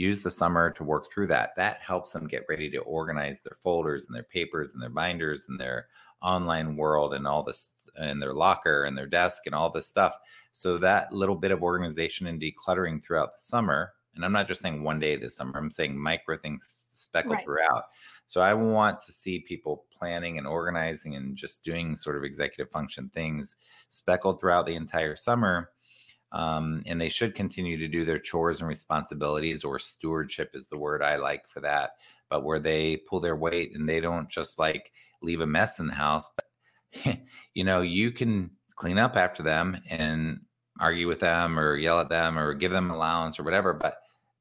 [0.00, 1.54] use the summer to work through that.
[1.56, 5.46] That helps them get ready to organize their folders and their papers and their binders
[5.48, 5.88] and their
[6.22, 10.16] online world and all this and their locker and their desk and all this stuff.
[10.52, 14.62] So that little bit of organization and decluttering throughout the summer, and I'm not just
[14.62, 17.44] saying one day this summer, I'm saying micro things speckled right.
[17.44, 17.84] throughout.
[18.26, 22.72] So I want to see people planning and organizing and just doing sort of executive
[22.72, 23.58] function things
[23.90, 25.70] speckled throughout the entire summer
[26.32, 30.78] um, and they should continue to do their chores and responsibilities, or stewardship is the
[30.78, 31.92] word I like for that.
[32.28, 35.86] But where they pull their weight and they don't just like leave a mess in
[35.86, 37.18] the house, but
[37.54, 40.40] you know, you can clean up after them and
[40.78, 43.74] argue with them or yell at them or give them allowance or whatever.
[43.74, 43.96] But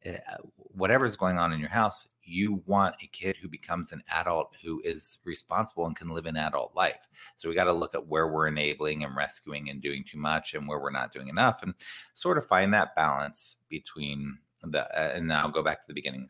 [0.05, 4.55] uh, whatever's going on in your house, you want a kid who becomes an adult
[4.63, 7.07] who is responsible and can live an adult life.
[7.35, 10.53] So we got to look at where we're enabling and rescuing and doing too much
[10.53, 11.73] and where we're not doing enough and
[12.13, 15.93] sort of find that balance between the uh, and now I'll go back to the
[15.93, 16.29] beginning.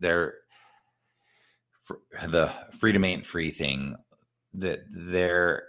[0.00, 0.34] There
[2.26, 3.96] the freedom ain't free thing
[4.54, 5.64] that there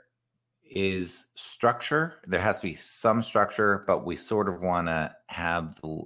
[0.70, 2.16] is structure.
[2.28, 6.04] There has to be some structure, but we sort of want to have the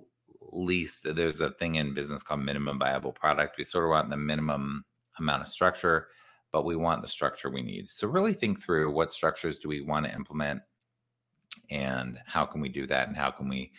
[0.52, 3.58] least there's a thing in business called minimum viable product.
[3.58, 4.86] We sort of want the minimum
[5.20, 6.08] amount of structure,
[6.52, 7.92] but we want the structure we need.
[7.92, 10.62] So really think through what structures do we want to implement
[11.70, 13.72] and how can we do that and how can we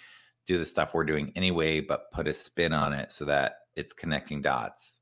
[0.46, 3.92] do the stuff we're doing anyway, but put a spin on it so that it's
[3.92, 5.00] connecting dots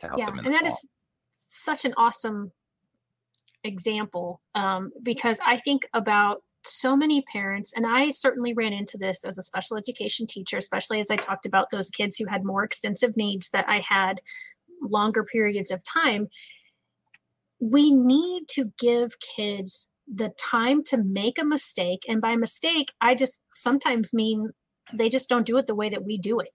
[0.00, 0.38] to help yeah, them.
[0.38, 0.68] and that fall.
[0.68, 0.94] is
[1.30, 2.50] such an awesome
[3.64, 9.24] example um, because I think about so many parents, and I certainly ran into this
[9.24, 12.64] as a special education teacher, especially as I talked about those kids who had more
[12.64, 14.20] extensive needs that I had
[14.82, 16.28] longer periods of time.
[17.60, 22.04] We need to give kids the time to make a mistake.
[22.08, 24.50] And by mistake, I just sometimes mean
[24.92, 26.50] they just don't do it the way that we do it.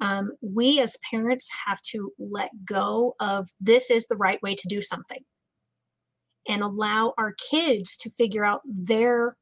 [0.00, 4.68] Um, we as parents have to let go of this is the right way to
[4.68, 5.24] do something
[6.48, 9.36] and allow our kids to figure out their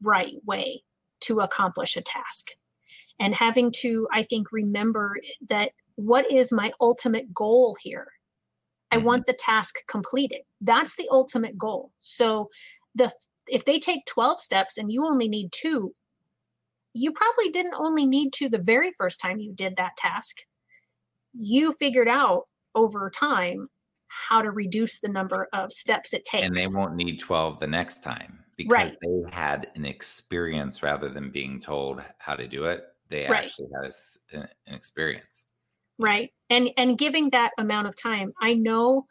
[0.00, 0.82] right way
[1.20, 2.48] to accomplish a task.
[3.20, 5.16] And having to, I think, remember
[5.48, 8.08] that what is my ultimate goal here?
[8.90, 9.04] I Mhm.
[9.04, 10.42] want the task completed.
[10.60, 11.92] That's the ultimate goal.
[12.00, 12.50] So
[12.94, 13.12] the
[13.48, 15.94] if they take 12 steps and you only need 2,
[16.94, 20.38] you probably didn't only need to the very first time you did that task.
[21.32, 22.44] You figured out
[22.74, 23.68] over time
[24.28, 26.44] how to reduce the number of steps it takes.
[26.46, 28.96] And they won't need 12 the next time because Right.
[29.02, 32.84] they had an experience rather than being told how to do it.
[33.08, 33.44] They Right.
[33.44, 34.36] actually had a
[34.68, 35.46] an experience.
[35.98, 39.06] right and and giving that amount of time i know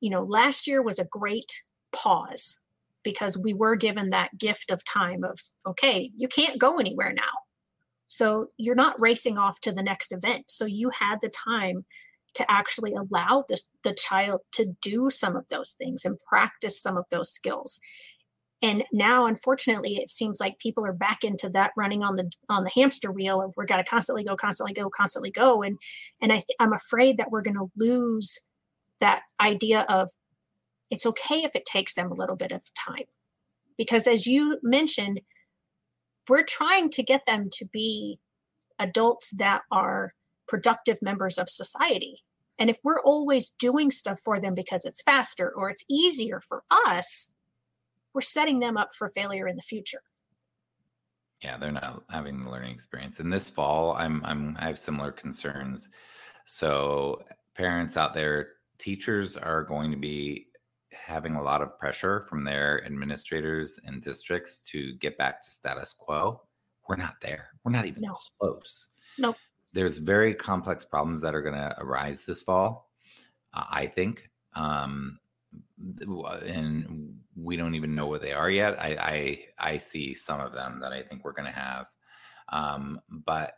[0.00, 1.50] you know last year was a great
[1.92, 2.60] pause
[3.02, 7.32] because we were given that gift of time of okay you can't go anywhere now
[8.06, 11.86] so you're not racing off to the next event so you had the time
[12.34, 16.96] to actually allow the, the child to do some of those things and practice some
[16.96, 17.80] of those skills.
[18.62, 22.64] And now unfortunately it seems like people are back into that running on the on
[22.64, 25.62] the hamster wheel of we're got to constantly go constantly go constantly go.
[25.62, 25.78] And
[26.20, 28.38] and i th- i'm afraid that we're going to lose
[29.00, 30.10] that idea of
[30.90, 33.04] it's okay if it takes them a little bit of time.
[33.78, 35.20] Because as you mentioned
[36.28, 38.18] we're trying to get them to be
[38.78, 40.12] adults that are
[40.50, 42.14] productive members of society
[42.58, 46.62] and if we're always doing stuff for them because it's faster or it's easier for
[46.88, 47.32] us
[48.12, 50.02] we're setting them up for failure in the future.
[51.42, 53.20] Yeah, they're not having the learning experience.
[53.20, 55.88] And this fall, I'm I'm I have similar concerns.
[56.44, 57.22] So
[57.54, 58.48] parents out there,
[58.78, 60.48] teachers are going to be
[60.92, 65.94] having a lot of pressure from their administrators and districts to get back to status
[65.98, 66.42] quo.
[66.88, 67.50] We're not there.
[67.64, 68.16] We're not even No.
[68.38, 68.88] close.
[69.18, 69.36] Nope.
[69.72, 72.90] There's very complex problems that are going to arise this fall.
[73.52, 74.30] uh, I think.
[74.54, 75.18] Um,
[75.78, 78.78] and we don't even know what they are yet.
[78.80, 81.86] I I, I see some of them that I think we're going to have,
[82.50, 83.54] um, but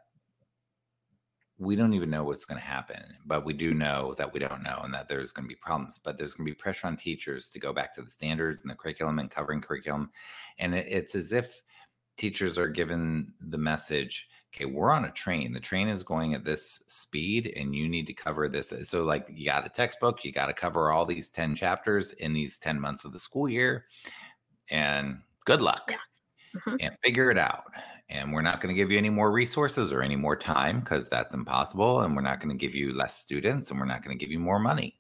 [1.59, 3.03] we don't even know what's going to happen.
[3.27, 5.99] But we do know that we don't know, and that there's going to be problems.
[6.03, 8.71] But there's going to be pressure on teachers to go back to the standards and
[8.71, 10.11] the curriculum and covering curriculum,
[10.59, 11.61] and it, it's as if
[12.17, 16.45] teachers are given the message okay we're on a train the train is going at
[16.45, 20.33] this speed and you need to cover this so like you got a textbook you
[20.33, 23.87] got to cover all these 10 chapters in these 10 months of the school year
[24.71, 25.97] and good luck Yeah.
[26.61, 26.77] Mhm.
[26.81, 27.65] and figure it out
[28.11, 31.09] and we're not going to give you any more resources or any more time because
[31.09, 34.17] that's impossible and we're not going to give you less students and we're not going
[34.17, 34.99] to give you more money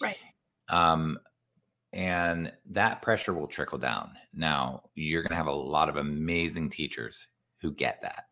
[0.00, 0.16] Right.
[0.68, 1.18] um,
[1.92, 4.16] and that pressure will trickle down.
[4.32, 7.28] Now, you're going to have a lot of amazing teachers
[7.60, 8.24] who get that,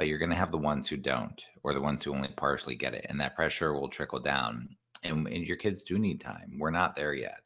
[0.00, 2.74] but you're going to have the ones who don't, or the ones who only partially
[2.74, 3.04] get it.
[3.10, 4.74] And that pressure will trickle down.
[5.02, 6.56] And, and your kids do need time.
[6.58, 7.42] We're not there yet.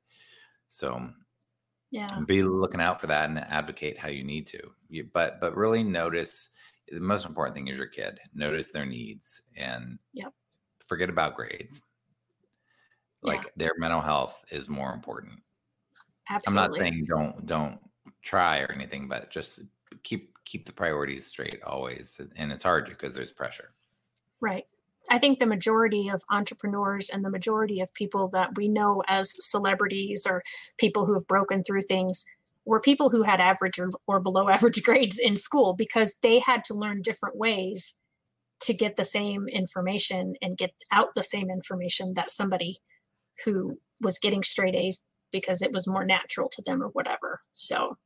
[0.68, 1.10] So
[1.90, 2.20] Yeah.
[2.28, 4.70] be looking out for that and advocate how you need to.
[4.86, 6.50] You, but but really notice
[6.86, 8.20] the most important thing is your kid.
[8.34, 10.32] Notice their needs and Yep.
[10.78, 11.82] forget about grades.
[13.20, 13.50] Like Yeah.
[13.56, 15.42] their mental health is more important.
[16.30, 16.62] Absolutely.
[16.62, 17.80] I'm not saying don't don't
[18.22, 19.62] try or anything, but just
[20.04, 22.20] keep keep the priorities straight always.
[22.36, 23.70] And it's hard because there's pressure.
[24.40, 24.66] Right.
[25.10, 29.34] I think the majority of entrepreneurs and the majority of people that we know as
[29.38, 30.42] celebrities or
[30.78, 32.24] people who have broken through things
[32.64, 36.64] were people who had average or, or below average grades in school because they had
[36.64, 38.00] to learn different ways
[38.60, 42.76] to get the same information and get out the same information that somebody
[43.44, 47.42] who was getting straight A's because it was more natural to them or whatever.
[47.52, 47.98] So,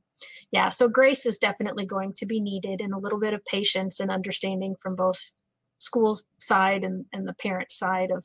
[0.50, 4.00] yeah, so grace is definitely going to be needed and a little bit of patience
[4.00, 5.18] and understanding from both
[5.78, 8.24] school side and, and the parent side of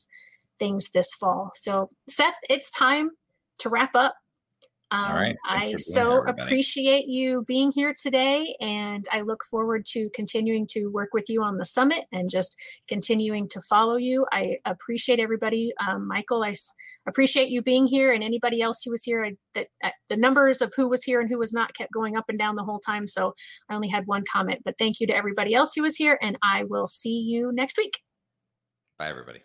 [0.59, 1.51] things this fall.
[1.53, 3.11] So, Seth, it's time
[3.59, 4.15] to wrap up.
[4.93, 5.35] Um, All right.
[5.43, 10.67] I being here, so appreciate you being here today, and I look forward to continuing
[10.67, 12.55] to work with you on the summit and just
[12.87, 14.27] continuing to follow you.
[14.31, 15.73] I appreciate everybody.
[15.85, 16.71] Um, Michael, I s-
[17.07, 19.25] appreciate you being here, and anybody else who was here.
[19.25, 22.15] I, that uh, the numbers of who was here and who was not kept going
[22.15, 23.07] up and down the whole time.
[23.07, 23.33] So
[23.69, 26.37] I only had one comment, but thank you to everybody else who was here, and
[26.43, 27.97] I will see you next week.
[28.99, 29.41] Bye everybody.